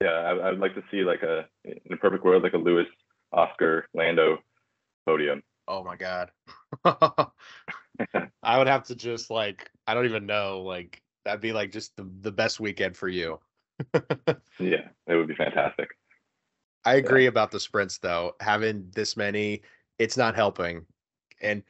Yeah, 0.00 0.10
I, 0.10 0.50
would 0.50 0.60
like 0.60 0.74
to 0.74 0.82
see 0.90 1.02
like 1.02 1.22
a 1.22 1.46
in 1.64 1.92
a 1.92 1.96
perfect 1.96 2.24
world 2.24 2.42
like 2.42 2.52
a 2.52 2.58
Lewis, 2.58 2.86
Oscar, 3.32 3.86
Lando 3.94 4.38
podium. 5.06 5.42
Oh 5.66 5.82
my 5.82 5.96
god. 5.96 6.30
I 6.84 8.58
would 8.58 8.66
have 8.66 8.84
to 8.84 8.94
just 8.94 9.30
like 9.30 9.70
I 9.86 9.94
don't 9.94 10.04
even 10.04 10.26
know 10.26 10.60
like 10.60 11.00
that'd 11.24 11.40
be 11.40 11.52
like 11.52 11.72
just 11.72 11.96
the, 11.96 12.08
the 12.20 12.32
best 12.32 12.60
weekend 12.60 12.96
for 12.96 13.08
you. 13.08 13.40
yeah, 14.58 14.88
it 15.06 15.14
would 15.14 15.28
be 15.28 15.34
fantastic. 15.34 15.88
I 16.84 16.96
agree 16.96 17.22
yeah. 17.24 17.30
about 17.30 17.50
the 17.50 17.60
sprints 17.60 17.98
though. 17.98 18.34
Having 18.40 18.90
this 18.94 19.16
many, 19.16 19.62
it's 19.98 20.16
not 20.16 20.34
helping. 20.34 20.84
And 21.40 21.62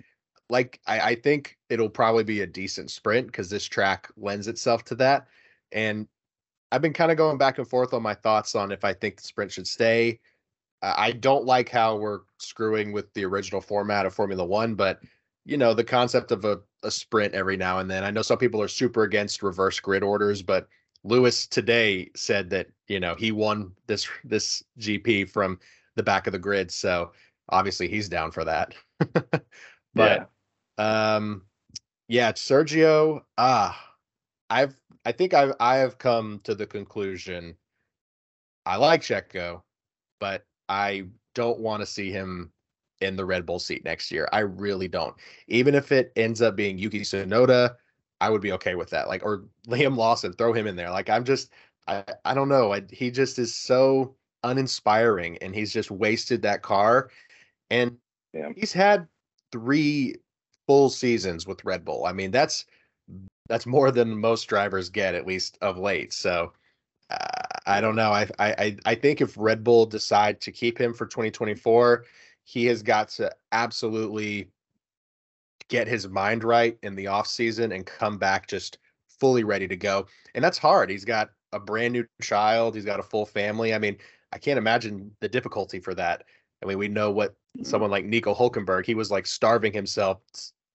like 0.50 0.80
I, 0.86 1.00
I 1.00 1.14
think 1.14 1.58
it'll 1.68 1.88
probably 1.88 2.24
be 2.24 2.42
a 2.42 2.46
decent 2.46 2.90
sprint 2.90 3.26
because 3.26 3.50
this 3.50 3.64
track 3.64 4.08
lends 4.16 4.48
itself 4.48 4.84
to 4.84 4.94
that. 4.96 5.26
And 5.72 6.06
I've 6.70 6.82
been 6.82 6.92
kind 6.92 7.10
of 7.10 7.16
going 7.16 7.38
back 7.38 7.58
and 7.58 7.68
forth 7.68 7.94
on 7.94 8.02
my 8.02 8.14
thoughts 8.14 8.54
on 8.54 8.72
if 8.72 8.84
I 8.84 8.92
think 8.92 9.16
the 9.16 9.22
sprint 9.22 9.52
should 9.52 9.66
stay. 9.66 10.20
I 10.82 11.12
don't 11.12 11.46
like 11.46 11.70
how 11.70 11.96
we're 11.96 12.20
screwing 12.38 12.92
with 12.92 13.12
the 13.14 13.24
original 13.24 13.62
format 13.62 14.04
of 14.04 14.12
Formula 14.12 14.44
One, 14.44 14.74
but 14.74 15.00
you 15.46 15.56
know, 15.56 15.72
the 15.74 15.84
concept 15.84 16.30
of 16.30 16.44
a, 16.44 16.60
a 16.82 16.90
sprint 16.90 17.34
every 17.34 17.56
now 17.56 17.78
and 17.78 17.90
then. 17.90 18.04
I 18.04 18.10
know 18.10 18.22
some 18.22 18.38
people 18.38 18.60
are 18.60 18.68
super 18.68 19.02
against 19.02 19.42
reverse 19.42 19.78
grid 19.80 20.02
orders, 20.02 20.42
but 20.42 20.68
Lewis 21.02 21.46
today 21.46 22.10
said 22.16 22.50
that, 22.50 22.68
you 22.88 22.98
know, 22.98 23.14
he 23.14 23.30
won 23.30 23.72
this 23.86 24.08
this 24.24 24.62
GP 24.78 25.30
from 25.30 25.58
the 25.96 26.02
back 26.02 26.26
of 26.26 26.32
the 26.32 26.38
grid. 26.38 26.70
So 26.70 27.12
obviously 27.50 27.88
he's 27.88 28.08
down 28.08 28.30
for 28.30 28.44
that. 28.44 28.74
but 29.12 29.44
yeah. 29.96 30.24
Um 30.78 31.42
yeah, 32.08 32.32
Sergio, 32.32 33.22
ah, 33.38 33.94
I've 34.50 34.78
I 35.04 35.12
think 35.12 35.34
I've 35.34 35.52
I 35.60 35.76
have 35.76 35.98
come 35.98 36.40
to 36.44 36.54
the 36.54 36.66
conclusion 36.66 37.56
I 38.66 38.76
like 38.76 39.02
Checo, 39.02 39.62
but 40.20 40.44
I 40.68 41.04
don't 41.34 41.60
want 41.60 41.80
to 41.80 41.86
see 41.86 42.10
him 42.10 42.50
in 43.00 43.16
the 43.16 43.24
Red 43.24 43.44
Bull 43.44 43.58
seat 43.58 43.84
next 43.84 44.10
year. 44.10 44.28
I 44.32 44.40
really 44.40 44.88
don't. 44.88 45.14
Even 45.48 45.74
if 45.74 45.92
it 45.92 46.12
ends 46.16 46.40
up 46.40 46.56
being 46.56 46.78
Yuki 46.78 47.00
Tsunoda, 47.00 47.76
I 48.20 48.30
would 48.30 48.40
be 48.40 48.52
okay 48.52 48.74
with 48.74 48.90
that. 48.90 49.08
Like 49.08 49.24
or 49.24 49.44
Liam 49.68 49.96
Lawson, 49.96 50.32
throw 50.32 50.52
him 50.52 50.66
in 50.66 50.76
there. 50.76 50.90
Like 50.90 51.10
I'm 51.10 51.24
just 51.24 51.52
I 51.86 52.04
I 52.24 52.34
don't 52.34 52.48
know. 52.48 52.72
I, 52.72 52.82
he 52.90 53.10
just 53.10 53.38
is 53.38 53.54
so 53.54 54.16
uninspiring 54.42 55.38
and 55.38 55.54
he's 55.54 55.72
just 55.72 55.90
wasted 55.90 56.42
that 56.42 56.62
car 56.62 57.10
and 57.70 57.96
yeah. 58.34 58.50
he's 58.54 58.72
had 58.72 59.08
3 59.52 60.16
full 60.66 60.88
seasons 60.90 61.46
with 61.46 61.64
Red 61.64 61.84
Bull. 61.84 62.06
I 62.06 62.12
mean, 62.12 62.30
that's 62.30 62.64
that's 63.48 63.66
more 63.66 63.90
than 63.90 64.18
most 64.18 64.44
drivers 64.44 64.88
get 64.88 65.14
at 65.14 65.26
least 65.26 65.58
of 65.60 65.78
late. 65.78 66.12
So 66.12 66.52
uh, 67.10 67.16
I 67.66 67.80
don't 67.80 67.96
know. 67.96 68.10
I 68.10 68.28
I 68.38 68.76
I 68.84 68.94
think 68.94 69.20
if 69.20 69.36
Red 69.36 69.62
Bull 69.64 69.86
decide 69.86 70.40
to 70.42 70.52
keep 70.52 70.80
him 70.80 70.94
for 70.94 71.06
2024, 71.06 72.04
he 72.44 72.66
has 72.66 72.82
got 72.82 73.08
to 73.10 73.30
absolutely 73.52 74.48
get 75.68 75.88
his 75.88 76.08
mind 76.08 76.44
right 76.44 76.78
in 76.82 76.94
the 76.94 77.06
off 77.06 77.26
season 77.26 77.72
and 77.72 77.86
come 77.86 78.18
back 78.18 78.46
just 78.46 78.78
fully 79.18 79.44
ready 79.44 79.66
to 79.68 79.76
go. 79.76 80.06
And 80.34 80.44
that's 80.44 80.58
hard. 80.58 80.90
He's 80.90 81.04
got 81.04 81.30
a 81.52 81.60
brand 81.60 81.92
new 81.92 82.04
child, 82.20 82.74
he's 82.74 82.84
got 82.84 83.00
a 83.00 83.04
full 83.04 83.24
family. 83.26 83.74
I 83.74 83.78
mean, 83.78 83.96
I 84.32 84.38
can't 84.38 84.58
imagine 84.58 85.10
the 85.20 85.28
difficulty 85.28 85.78
for 85.78 85.94
that. 85.94 86.24
I 86.62 86.66
mean, 86.66 86.78
we 86.78 86.88
know 86.88 87.10
what 87.10 87.32
mm-hmm. 87.32 87.64
someone 87.64 87.90
like 87.90 88.04
Nico 88.04 88.34
Hulkenberg, 88.34 88.84
he 88.84 88.94
was 88.94 89.10
like 89.10 89.26
starving 89.26 89.72
himself, 89.72 90.18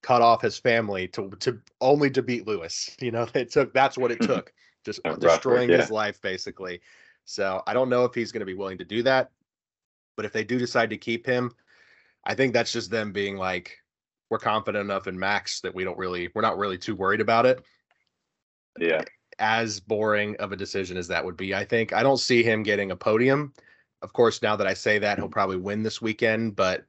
cut 0.01 0.21
off 0.21 0.41
his 0.41 0.57
family 0.57 1.07
to 1.09 1.29
to 1.39 1.59
only 1.81 2.09
to 2.11 2.21
beat 2.21 2.47
Lewis. 2.47 2.95
You 3.01 3.11
know, 3.11 3.27
it 3.33 3.51
took 3.51 3.73
that's 3.73 3.97
what 3.97 4.11
it 4.11 4.21
took. 4.21 4.53
Just 4.85 5.01
destroying 5.19 5.69
yeah. 5.69 5.77
his 5.77 5.91
life 5.91 6.21
basically. 6.21 6.81
So 7.25 7.61
I 7.67 7.73
don't 7.73 7.89
know 7.89 8.05
if 8.05 8.15
he's 8.15 8.31
going 8.31 8.39
to 8.39 8.45
be 8.45 8.55
willing 8.55 8.77
to 8.79 8.85
do 8.85 9.03
that. 9.03 9.29
But 10.15 10.25
if 10.25 10.33
they 10.33 10.43
do 10.43 10.57
decide 10.57 10.89
to 10.89 10.97
keep 10.97 11.25
him, 11.25 11.51
I 12.25 12.35
think 12.35 12.53
that's 12.53 12.73
just 12.73 12.91
them 12.91 13.11
being 13.11 13.37
like, 13.37 13.77
we're 14.29 14.39
confident 14.39 14.83
enough 14.83 15.07
in 15.07 15.17
Max 15.17 15.61
that 15.61 15.73
we 15.73 15.83
don't 15.83 15.97
really, 15.97 16.29
we're 16.33 16.41
not 16.41 16.57
really 16.57 16.77
too 16.77 16.95
worried 16.95 17.21
about 17.21 17.45
it. 17.45 17.63
Yeah. 18.79 19.01
As 19.39 19.79
boring 19.79 20.35
of 20.37 20.51
a 20.51 20.57
decision 20.57 20.97
as 20.97 21.07
that 21.07 21.23
would 21.23 21.37
be, 21.37 21.55
I 21.55 21.63
think. 21.63 21.93
I 21.93 22.03
don't 22.03 22.17
see 22.17 22.43
him 22.43 22.63
getting 22.63 22.91
a 22.91 22.95
podium. 22.95 23.53
Of 24.01 24.11
course, 24.13 24.41
now 24.41 24.55
that 24.55 24.67
I 24.67 24.73
say 24.73 24.99
that, 24.99 25.17
he'll 25.17 25.29
probably 25.29 25.57
win 25.57 25.83
this 25.83 26.01
weekend, 26.01 26.55
but 26.55 26.85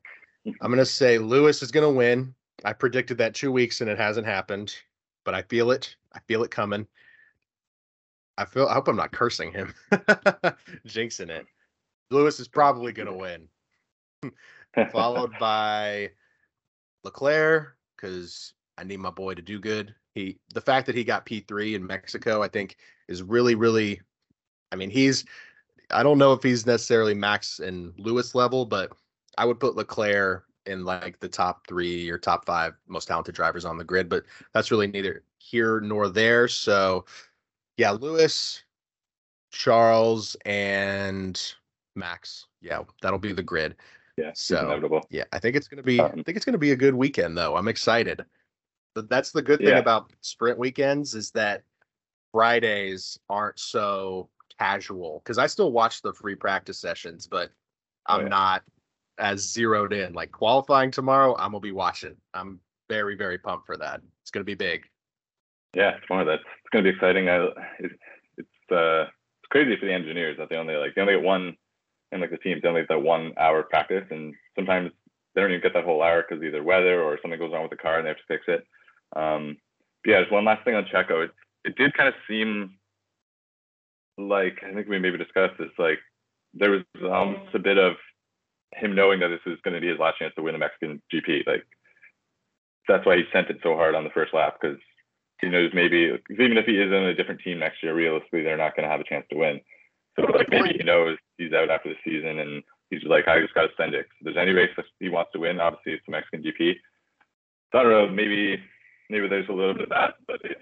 I'm 0.46 0.70
going 0.70 0.78
to 0.78 0.86
say 0.86 1.18
Lewis 1.18 1.62
is 1.62 1.70
going 1.70 1.86
to 1.86 1.96
win. 1.96 2.34
I 2.64 2.72
predicted 2.72 3.18
that 3.18 3.34
two 3.34 3.52
weeks 3.52 3.80
and 3.80 3.90
it 3.90 3.98
hasn't 3.98 4.26
happened, 4.26 4.74
but 5.24 5.34
I 5.34 5.42
feel 5.42 5.70
it. 5.70 5.94
I 6.12 6.20
feel 6.20 6.42
it 6.42 6.50
coming. 6.50 6.86
I 8.36 8.44
feel. 8.44 8.66
I 8.66 8.74
hope 8.74 8.88
I'm 8.88 8.96
not 8.96 9.12
cursing 9.12 9.52
him, 9.52 9.74
jinxing 10.86 11.28
it. 11.28 11.46
Lewis 12.10 12.40
is 12.40 12.48
probably 12.48 12.92
going 12.92 13.06
to 13.06 13.12
win, 13.12 13.48
followed 14.92 15.32
by 15.38 16.10
Leclerc 17.04 17.76
because 17.96 18.54
I 18.78 18.84
need 18.84 18.98
my 18.98 19.10
boy 19.10 19.34
to 19.34 19.42
do 19.42 19.60
good. 19.60 19.94
He, 20.14 20.38
the 20.54 20.60
fact 20.60 20.86
that 20.86 20.96
he 20.96 21.04
got 21.04 21.26
P3 21.26 21.74
in 21.74 21.86
Mexico, 21.86 22.42
I 22.42 22.48
think, 22.48 22.76
is 23.08 23.22
really, 23.22 23.54
really. 23.54 24.00
I 24.72 24.76
mean, 24.76 24.90
he's. 24.90 25.24
I 25.90 26.02
don't 26.02 26.18
know 26.18 26.32
if 26.32 26.42
he's 26.42 26.66
necessarily 26.66 27.14
Max 27.14 27.58
and 27.58 27.92
Lewis 27.98 28.34
level, 28.34 28.64
but 28.64 28.92
I 29.36 29.44
would 29.44 29.60
put 29.60 29.76
Leclerc 29.76 30.44
in 30.66 30.84
like 30.84 31.18
the 31.20 31.28
top 31.28 31.66
three 31.66 32.08
or 32.10 32.18
top 32.18 32.44
five 32.46 32.74
most 32.86 33.06
talented 33.06 33.34
drivers 33.34 33.64
on 33.64 33.78
the 33.78 33.84
grid. 33.84 34.08
But 34.08 34.24
that's 34.54 34.70
really 34.70 34.86
neither 34.86 35.22
here 35.38 35.80
nor 35.80 36.08
there. 36.08 36.48
So, 36.48 37.04
yeah, 37.76 37.90
Lewis, 37.90 38.62
Charles, 39.52 40.36
and 40.44 41.40
Max. 41.96 42.46
Yeah, 42.60 42.82
that'll 43.02 43.18
be 43.18 43.32
the 43.32 43.42
grid. 43.42 43.76
Yeah. 44.16 44.32
So 44.34 44.58
inevitable. 44.66 45.06
yeah, 45.10 45.24
I 45.32 45.38
think 45.38 45.56
it's 45.56 45.68
gonna 45.68 45.82
be. 45.82 46.00
Um, 46.00 46.12
I 46.18 46.22
think 46.22 46.36
it's 46.36 46.44
gonna 46.44 46.58
be 46.58 46.72
a 46.72 46.76
good 46.76 46.94
weekend 46.94 47.36
though. 47.36 47.56
I'm 47.56 47.68
excited. 47.68 48.24
But 48.94 49.08
that's 49.08 49.30
the 49.30 49.42
good 49.42 49.60
thing 49.60 49.68
yeah. 49.68 49.78
about 49.78 50.12
sprint 50.20 50.58
weekends 50.58 51.14
is 51.14 51.30
that 51.30 51.62
Fridays 52.32 53.18
aren't 53.28 53.58
so 53.58 54.28
casual 54.58 55.22
because 55.24 55.38
I 55.38 55.46
still 55.46 55.72
watch 55.72 56.02
the 56.02 56.12
free 56.12 56.34
practice 56.34 56.78
sessions, 56.78 57.26
but 57.26 57.50
oh, 58.08 58.14
I'm 58.14 58.20
oh, 58.20 58.22
yeah. 58.24 58.28
not 58.28 58.62
as 59.20 59.40
zeroed 59.52 59.92
in. 59.92 60.12
Like 60.12 60.32
qualifying 60.32 60.90
tomorrow, 60.90 61.36
I'm 61.36 61.52
gonna 61.52 61.60
be 61.60 61.72
watching. 61.72 62.16
I'm 62.34 62.60
very 62.88 63.16
very 63.16 63.38
pumped 63.38 63.66
for 63.66 63.76
that. 63.76 64.00
It's 64.22 64.30
gonna 64.30 64.44
be 64.44 64.54
big. 64.54 64.84
Yeah, 65.74 65.92
tomorrow 66.06 66.24
that's 66.24 66.42
it's 66.42 66.70
gonna 66.72 66.84
be 66.84 66.90
exciting. 66.90 67.28
I 67.28 67.46
it, 67.78 67.92
it's 68.38 68.72
uh 68.72 69.02
it's 69.02 69.50
crazy 69.50 69.76
for 69.78 69.86
the 69.86 69.92
engineers 69.92 70.36
that 70.38 70.48
they 70.48 70.56
only 70.56 70.74
like 70.74 70.94
they 70.94 71.02
only 71.02 71.14
get 71.14 71.22
one 71.22 71.56
and 72.12 72.20
like 72.20 72.30
the 72.30 72.38
teams, 72.38 72.62
they 72.62 72.68
only 72.68 72.82
get 72.82 72.88
that 72.88 73.02
one 73.02 73.32
hour 73.38 73.62
practice, 73.62 74.04
and 74.10 74.34
sometimes 74.56 74.90
they 75.34 75.40
don't 75.40 75.50
even 75.50 75.62
get 75.62 75.74
that 75.74 75.84
whole 75.84 76.02
hour 76.02 76.24
because 76.28 76.42
either 76.42 76.62
weather 76.62 77.02
or 77.02 77.18
something 77.22 77.38
goes 77.38 77.52
wrong 77.52 77.62
with 77.62 77.70
the 77.70 77.76
car 77.76 77.98
and 77.98 78.04
they 78.04 78.10
have 78.10 78.16
to 78.16 78.22
fix 78.26 78.44
it. 78.48 78.66
Um, 79.14 79.56
but 80.02 80.10
yeah, 80.10 80.20
just 80.20 80.32
one 80.32 80.44
last 80.44 80.64
thing 80.64 80.74
on 80.74 80.86
Checo. 80.92 81.24
It, 81.24 81.30
it 81.64 81.76
did 81.76 81.94
kind 81.94 82.08
of 82.08 82.14
seem 82.28 82.76
like 84.18 84.58
I 84.66 84.72
think 84.74 84.88
we 84.88 84.98
maybe 84.98 85.18
discussed 85.18 85.58
this. 85.58 85.70
Like 85.78 85.98
there 86.54 86.70
was 86.70 86.84
almost 87.02 87.54
a 87.54 87.58
bit 87.58 87.78
of 87.78 87.94
him 88.74 88.94
knowing 88.94 89.20
that 89.20 89.28
this 89.28 89.40
is 89.46 89.58
going 89.62 89.74
to 89.74 89.80
be 89.80 89.88
his 89.88 89.98
last 89.98 90.18
chance 90.18 90.32
to 90.36 90.42
win 90.42 90.54
the 90.54 90.58
Mexican 90.58 91.02
GP. 91.12 91.46
Like 91.46 91.66
that's 92.88 93.06
why 93.06 93.16
he 93.16 93.24
sent 93.32 93.50
it 93.50 93.58
so 93.62 93.74
hard 93.74 93.94
on 93.94 94.04
the 94.04 94.10
first 94.10 94.34
lap 94.34 94.58
because 94.60 94.78
he 95.40 95.48
knows 95.48 95.70
maybe 95.74 96.16
even 96.30 96.58
if 96.58 96.66
he 96.66 96.76
is 96.78 96.88
in 96.88 97.04
a 97.04 97.14
different 97.14 97.40
team 97.40 97.58
next 97.58 97.82
year, 97.82 97.94
realistically 97.94 98.42
they're 98.42 98.56
not 98.56 98.76
going 98.76 98.84
to 98.84 98.90
have 98.90 99.00
a 99.00 99.08
chance 99.08 99.26
to 99.30 99.38
win. 99.38 99.60
So 100.16 100.26
like 100.26 100.50
maybe 100.50 100.76
he 100.78 100.84
knows 100.84 101.16
he's 101.38 101.52
out 101.52 101.70
after 101.70 101.90
the 101.90 101.96
season 102.04 102.38
and 102.38 102.62
he's 102.90 103.02
like, 103.04 103.28
I 103.28 103.40
just 103.40 103.54
got 103.54 103.62
to 103.62 103.76
send 103.76 103.94
it. 103.94 104.06
If 104.20 104.24
there's 104.24 104.36
any 104.36 104.52
race 104.52 104.70
that 104.76 104.84
he 104.98 105.08
wants 105.08 105.32
to 105.32 105.40
win, 105.40 105.60
obviously 105.60 105.92
it's 105.94 106.02
the 106.06 106.12
Mexican 106.12 106.42
GP. 106.42 106.74
So 107.72 107.78
I 107.78 107.82
don't 107.82 107.92
know, 107.92 108.08
maybe 108.08 108.60
maybe 109.08 109.28
there's 109.28 109.48
a 109.48 109.52
little 109.52 109.74
bit 109.74 109.84
of 109.84 109.88
that, 109.90 110.14
but 110.26 110.40
it, 110.44 110.58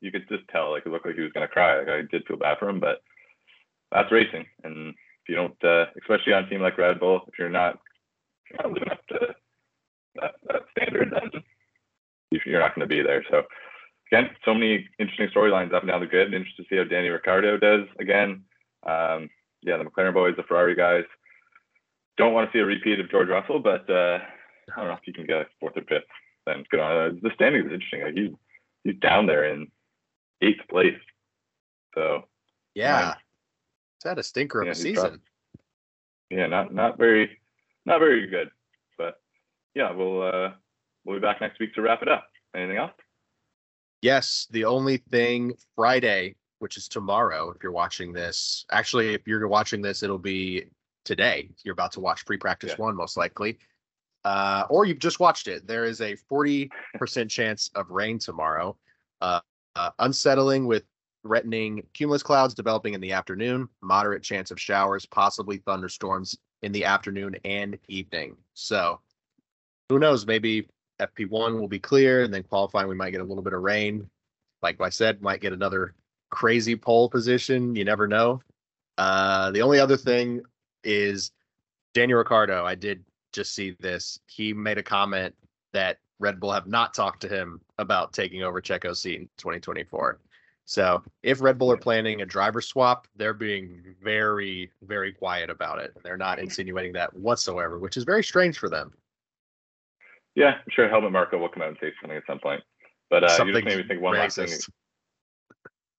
you 0.00 0.10
could 0.10 0.28
just 0.28 0.46
tell 0.50 0.70
like 0.70 0.86
it 0.86 0.90
looked 0.90 1.06
like 1.06 1.16
he 1.16 1.22
was 1.22 1.32
gonna 1.32 1.48
cry. 1.48 1.78
Like 1.78 1.88
I 1.88 2.02
did 2.10 2.26
feel 2.26 2.36
bad 2.36 2.58
for 2.58 2.68
him, 2.68 2.80
but 2.80 3.02
that's 3.90 4.12
racing, 4.12 4.46
and 4.64 4.94
if 5.22 5.28
you 5.28 5.36
don't, 5.36 5.64
uh, 5.64 5.86
especially 6.00 6.32
on 6.32 6.44
a 6.44 6.48
team 6.48 6.60
like 6.60 6.78
Red 6.78 7.00
Bull, 7.00 7.22
if 7.28 7.38
you're 7.38 7.48
not, 7.48 7.78
you're 8.50 8.62
not 8.62 8.72
living 8.72 8.90
up 8.90 9.06
to 9.08 9.18
that, 10.16 10.32
that 10.48 10.62
standard, 10.72 11.12
then 11.12 11.42
you're 12.46 12.60
not 12.60 12.74
going 12.74 12.88
to 12.88 12.94
be 12.94 13.02
there. 13.02 13.24
So 13.30 13.42
again, 14.10 14.30
so 14.44 14.54
many 14.54 14.88
interesting 14.98 15.28
storylines 15.34 15.72
up 15.72 15.82
and 15.82 15.90
down 15.90 16.00
the 16.00 16.06
grid. 16.06 16.34
Interested 16.34 16.62
to 16.62 16.68
see 16.68 16.76
how 16.76 16.84
Danny 16.84 17.08
Ricciardo 17.08 17.56
does 17.56 17.86
again. 17.98 18.44
Um, 18.84 19.30
yeah, 19.62 19.76
the 19.76 19.84
McLaren 19.84 20.14
boys, 20.14 20.34
the 20.36 20.42
Ferrari 20.42 20.74
guys. 20.74 21.04
don't 22.18 22.32
want 22.32 22.50
to 22.50 22.56
see 22.56 22.60
a 22.60 22.64
repeat 22.64 23.00
of 23.00 23.10
George 23.10 23.28
Russell, 23.28 23.60
but 23.60 23.88
uh, 23.88 24.18
I 24.74 24.76
don't 24.76 24.88
know 24.88 24.94
if 24.94 25.06
you 25.06 25.12
can 25.12 25.26
get 25.26 25.46
fourth 25.60 25.76
or 25.76 25.82
fifth. 25.82 26.04
Then 26.46 26.64
good 26.70 26.80
on. 26.80 26.96
Uh, 26.96 27.10
the 27.22 27.30
standing 27.34 27.64
is 27.66 27.72
interesting. 27.72 28.02
Like 28.02 28.14
he's 28.14 28.98
down 29.00 29.26
there 29.26 29.44
in 29.44 29.68
eighth 30.42 30.66
place. 30.68 30.98
So 31.94 32.24
yeah, 32.74 33.14
it's 34.02 34.08
had 34.08 34.18
a 34.18 34.22
stinker 34.22 34.60
of 34.60 34.66
Yeah, 34.66 34.72
a 34.72 34.74
he's 34.74 34.82
season. 34.82 35.20
yeah, 36.28 36.46
not 36.48 36.74
not 36.74 36.98
very 36.98 37.38
not 37.86 38.00
very 38.00 38.26
good. 38.26 38.50
But 38.98 39.20
yeah, 39.74 39.92
we'll 39.92 40.22
uh, 40.22 40.50
we'll 41.04 41.16
be 41.16 41.20
back 41.20 41.40
next 41.40 41.60
week 41.60 41.72
to 41.74 41.82
wrap 41.82 42.02
it 42.02 42.08
up. 42.08 42.26
Anything 42.54 42.78
else? 42.78 42.92
Yes, 44.02 44.48
the 44.50 44.64
only 44.64 44.96
thing 44.96 45.52
Friday, 45.76 46.34
which 46.58 46.76
is 46.76 46.88
tomorrow, 46.88 47.50
if 47.50 47.62
you're 47.62 47.70
watching 47.70 48.12
this. 48.12 48.66
Actually, 48.72 49.14
if 49.14 49.20
you're 49.28 49.46
watching 49.46 49.80
this, 49.80 50.02
it'll 50.02 50.18
be 50.18 50.64
today. 51.04 51.48
You're 51.64 51.72
about 51.74 51.92
to 51.92 52.00
watch 52.00 52.26
pre-practice 52.26 52.70
Yeah. 52.72 52.84
one, 52.84 52.96
most 52.96 53.16
likely. 53.16 53.58
Uh, 54.24 54.64
or 54.68 54.84
you've 54.84 54.98
just 54.98 55.20
watched 55.20 55.46
it. 55.46 55.66
There 55.68 55.84
is 55.84 56.00
a 56.00 56.16
40% 56.28 56.68
chance 57.30 57.70
of 57.76 57.90
rain 57.90 58.18
tomorrow. 58.18 58.76
Uh, 59.20 59.40
uh, 59.76 59.90
unsettling 60.00 60.66
with 60.66 60.82
threatening 61.22 61.86
cumulus 61.94 62.22
clouds 62.22 62.54
developing 62.54 62.94
in 62.94 63.00
the 63.00 63.12
afternoon, 63.12 63.68
moderate 63.80 64.22
chance 64.22 64.50
of 64.50 64.60
showers, 64.60 65.06
possibly 65.06 65.58
thunderstorms 65.58 66.36
in 66.62 66.72
the 66.72 66.84
afternoon 66.84 67.36
and 67.44 67.78
evening. 67.88 68.36
So 68.54 69.00
who 69.88 69.98
knows? 69.98 70.26
Maybe 70.26 70.68
FP1 71.00 71.58
will 71.58 71.68
be 71.68 71.78
clear 71.78 72.22
and 72.22 72.32
then 72.32 72.42
qualifying, 72.42 72.88
we 72.88 72.94
might 72.94 73.10
get 73.10 73.20
a 73.20 73.24
little 73.24 73.42
bit 73.42 73.52
of 73.52 73.62
rain. 73.62 74.08
Like 74.62 74.80
I 74.80 74.88
said, 74.88 75.22
might 75.22 75.40
get 75.40 75.52
another 75.52 75.94
crazy 76.30 76.76
pole 76.76 77.08
position. 77.08 77.74
You 77.74 77.84
never 77.84 78.06
know. 78.06 78.40
Uh, 78.98 79.50
the 79.50 79.62
only 79.62 79.78
other 79.78 79.96
thing 79.96 80.42
is 80.84 81.32
Daniel 81.94 82.18
Ricciardo. 82.18 82.64
I 82.64 82.74
did 82.74 83.04
just 83.32 83.54
see 83.54 83.76
this. 83.80 84.18
He 84.26 84.52
made 84.52 84.78
a 84.78 84.82
comment 84.82 85.34
that 85.72 85.98
Red 86.18 86.38
Bull 86.38 86.52
have 86.52 86.66
not 86.66 86.94
talked 86.94 87.20
to 87.22 87.28
him 87.28 87.60
about 87.78 88.12
taking 88.12 88.42
over 88.42 88.60
Checo's 88.60 89.00
seat 89.00 89.20
in 89.20 89.28
2024. 89.38 90.20
So 90.64 91.02
if 91.22 91.40
Red 91.40 91.58
Bull 91.58 91.72
are 91.72 91.76
planning 91.76 92.22
a 92.22 92.26
driver 92.26 92.60
swap, 92.60 93.06
they're 93.16 93.34
being 93.34 93.82
very, 94.02 94.70
very 94.82 95.12
quiet 95.12 95.50
about 95.50 95.80
it. 95.80 95.92
They're 96.02 96.16
not 96.16 96.38
insinuating 96.38 96.92
that 96.94 97.14
whatsoever, 97.14 97.78
which 97.78 97.96
is 97.96 98.04
very 98.04 98.22
strange 98.22 98.58
for 98.58 98.68
them. 98.68 98.92
Yeah, 100.34 100.54
I'm 100.54 100.70
sure 100.70 100.88
Helmut 100.88 101.12
Marko 101.12 101.38
will 101.38 101.48
come 101.48 101.62
out 101.62 101.68
and 101.68 101.78
say 101.80 101.92
something 102.00 102.16
at 102.16 102.22
some 102.26 102.38
point. 102.38 102.62
But 103.10 103.24
uh, 103.24 103.26
you 103.26 103.36
Something 103.36 103.54
just 103.56 103.64
made 103.66 103.76
me 103.78 103.88
think 103.88 104.00
one 104.00 104.14
last 104.14 104.36
thing. 104.36 104.46
racist. 104.46 104.70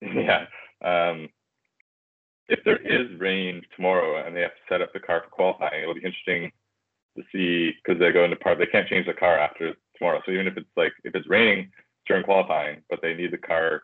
Yeah. 0.01 0.47
Um, 0.83 1.29
if 2.49 2.59
there 2.65 2.75
is 2.77 3.17
rain 3.19 3.61
tomorrow 3.73 4.25
and 4.25 4.35
they 4.35 4.41
have 4.41 4.51
to 4.51 4.61
set 4.67 4.81
up 4.81 4.91
the 4.91 4.99
car 4.99 5.23
for 5.23 5.29
qualifying, 5.29 5.81
it'll 5.81 5.93
be 5.93 6.01
interesting 6.01 6.51
to 7.15 7.23
see 7.31 7.71
because 7.83 7.99
they 7.99 8.11
go 8.11 8.25
into 8.25 8.35
part. 8.35 8.57
They 8.57 8.65
can't 8.65 8.87
change 8.87 9.05
the 9.05 9.13
car 9.13 9.39
after 9.39 9.73
tomorrow. 9.97 10.21
So 10.25 10.33
even 10.33 10.47
if 10.47 10.57
it's 10.57 10.67
like 10.75 10.91
if 11.05 11.15
it's 11.15 11.29
raining 11.29 11.71
during 12.05 12.23
qualifying, 12.23 12.81
but 12.89 12.99
they 13.01 13.13
need 13.13 13.31
the 13.31 13.37
car 13.37 13.83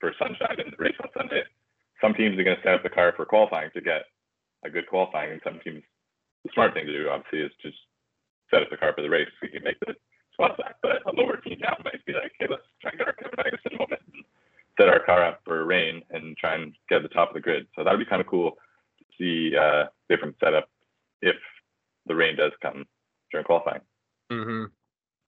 for 0.00 0.12
sunshine 0.18 0.58
in 0.58 0.72
the 0.72 0.82
race 0.82 0.96
on 1.02 1.08
Sunday, 1.16 1.42
some 2.00 2.14
teams 2.14 2.38
are 2.38 2.44
going 2.44 2.56
to 2.56 2.62
set 2.62 2.74
up 2.74 2.82
the 2.82 2.88
car 2.90 3.12
for 3.16 3.24
qualifying 3.24 3.70
to 3.74 3.80
get 3.80 4.08
a 4.64 4.70
good 4.70 4.88
qualifying, 4.88 5.32
and 5.32 5.40
some 5.44 5.60
teams 5.62 5.82
the 6.44 6.50
smart 6.54 6.72
thing 6.72 6.86
to 6.86 6.92
do 6.92 7.08
obviously 7.08 7.40
is 7.40 7.52
just 7.60 7.76
set 8.50 8.62
up 8.62 8.70
the 8.70 8.76
car 8.76 8.92
for 8.96 9.02
the 9.02 9.10
race. 9.10 9.28
So 9.38 9.46
you 9.46 9.52
can 9.60 9.64
make 9.64 9.78
the 9.80 9.94
spot 10.32 10.56
back, 10.56 10.76
but 10.82 11.04
a 11.06 11.12
lower 11.14 11.36
team 11.36 11.58
now 11.60 11.76
might 11.84 12.04
be 12.06 12.12
like, 12.12 12.32
hey, 12.38 12.46
let's 12.48 12.62
try 12.80 12.90
and 12.90 12.98
get 12.98 13.06
our 13.08 13.14
Kevin 13.14 13.78
moment. 13.78 14.02
and 14.12 14.24
Set 14.78 14.88
our 14.88 15.04
car 15.04 15.24
up 15.24 15.40
for 15.44 15.64
rain 15.64 16.02
and 16.10 16.36
try 16.36 16.54
and 16.54 16.74
get 16.88 17.02
the 17.02 17.08
top 17.08 17.28
of 17.28 17.34
the 17.34 17.40
grid. 17.40 17.66
So 17.76 17.84
that'd 17.84 18.00
be 18.00 18.06
kind 18.06 18.20
of 18.20 18.26
cool 18.26 18.52
to 18.98 19.04
see 19.18 19.56
uh, 19.56 19.86
different 20.08 20.36
setup 20.40 20.68
if 21.20 21.36
the 22.06 22.14
rain 22.14 22.36
does 22.36 22.52
come 22.62 22.86
during 23.30 23.44
qualifying. 23.44 23.82
hmm 24.30 24.64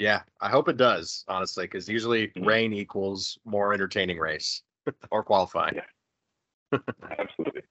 Yeah, 0.02 0.22
I 0.40 0.48
hope 0.48 0.68
it 0.68 0.76
does, 0.76 1.24
honestly, 1.28 1.64
because 1.64 1.88
usually 1.88 2.26
Mhm. 2.30 2.44
rain 2.44 2.72
equals 2.72 3.38
more 3.44 3.72
entertaining 3.72 4.18
race 4.18 4.64
or 5.12 5.22
qualifying. 5.22 5.76
Yeah. 5.76 6.78
Absolutely. 7.20 7.62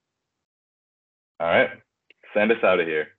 All 1.41 1.47
right, 1.47 1.71
send 2.33 2.53
us 2.53 2.63
out 2.63 2.79
of 2.79 2.87
here. 2.87 3.09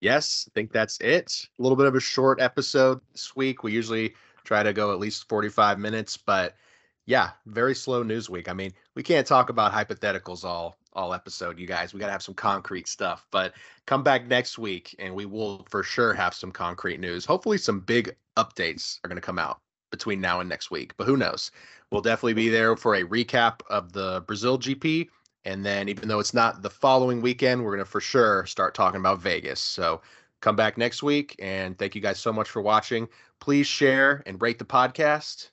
Yes, 0.00 0.48
I 0.48 0.50
think 0.54 0.72
that's 0.72 0.98
it. 1.00 1.48
A 1.56 1.62
little 1.62 1.76
bit 1.76 1.86
of 1.86 1.94
a 1.94 2.00
short 2.00 2.40
episode 2.40 3.00
this 3.12 3.36
week. 3.36 3.62
We 3.62 3.70
usually 3.70 4.16
try 4.42 4.64
to 4.64 4.72
go 4.72 4.90
at 4.90 4.98
least 4.98 5.28
45 5.28 5.78
minutes, 5.78 6.16
but 6.16 6.56
yeah, 7.04 7.30
very 7.46 7.76
slow 7.76 8.02
news 8.02 8.28
week. 8.28 8.48
I 8.48 8.54
mean, 8.54 8.72
we 8.96 9.04
can't 9.04 9.26
talk 9.26 9.50
about 9.50 9.72
hypotheticals 9.72 10.42
all 10.42 10.76
all 10.96 11.14
episode, 11.14 11.58
you 11.58 11.66
guys. 11.66 11.94
We 11.94 12.00
got 12.00 12.06
to 12.06 12.12
have 12.12 12.22
some 12.22 12.34
concrete 12.34 12.88
stuff. 12.88 13.26
But 13.30 13.54
come 13.86 14.02
back 14.02 14.26
next 14.26 14.58
week 14.58 14.96
and 14.98 15.14
we 15.14 15.26
will 15.26 15.64
for 15.70 15.84
sure 15.84 16.12
have 16.14 16.34
some 16.34 16.50
concrete 16.50 16.98
news. 16.98 17.24
Hopefully 17.24 17.58
some 17.58 17.80
big 17.80 18.16
updates 18.36 18.98
are 19.04 19.08
going 19.08 19.16
to 19.16 19.22
come 19.22 19.38
out 19.38 19.60
between 19.92 20.20
now 20.20 20.40
and 20.40 20.48
next 20.48 20.72
week. 20.72 20.94
But 20.96 21.06
who 21.06 21.16
knows? 21.16 21.52
We'll 21.92 22.02
definitely 22.02 22.34
be 22.34 22.48
there 22.48 22.76
for 22.76 22.96
a 22.96 23.04
recap 23.04 23.60
of 23.70 23.92
the 23.92 24.24
Brazil 24.26 24.58
GP 24.58 25.08
and 25.46 25.64
then, 25.64 25.88
even 25.88 26.08
though 26.08 26.18
it's 26.18 26.34
not 26.34 26.60
the 26.60 26.68
following 26.68 27.22
weekend, 27.22 27.62
we're 27.62 27.70
going 27.70 27.84
to 27.84 27.90
for 27.90 28.00
sure 28.00 28.44
start 28.46 28.74
talking 28.74 28.98
about 28.98 29.20
Vegas. 29.20 29.60
So 29.60 30.02
come 30.42 30.56
back 30.56 30.76
next 30.76 31.04
week. 31.04 31.36
And 31.38 31.78
thank 31.78 31.94
you 31.94 32.00
guys 32.00 32.18
so 32.18 32.32
much 32.32 32.50
for 32.50 32.60
watching. 32.60 33.08
Please 33.40 33.68
share 33.68 34.24
and 34.26 34.42
rate 34.42 34.58
the 34.58 34.64
podcast. 34.64 35.50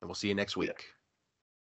And 0.00 0.08
we'll 0.08 0.14
see 0.14 0.28
you 0.28 0.36
next 0.36 0.56
week. 0.56 0.92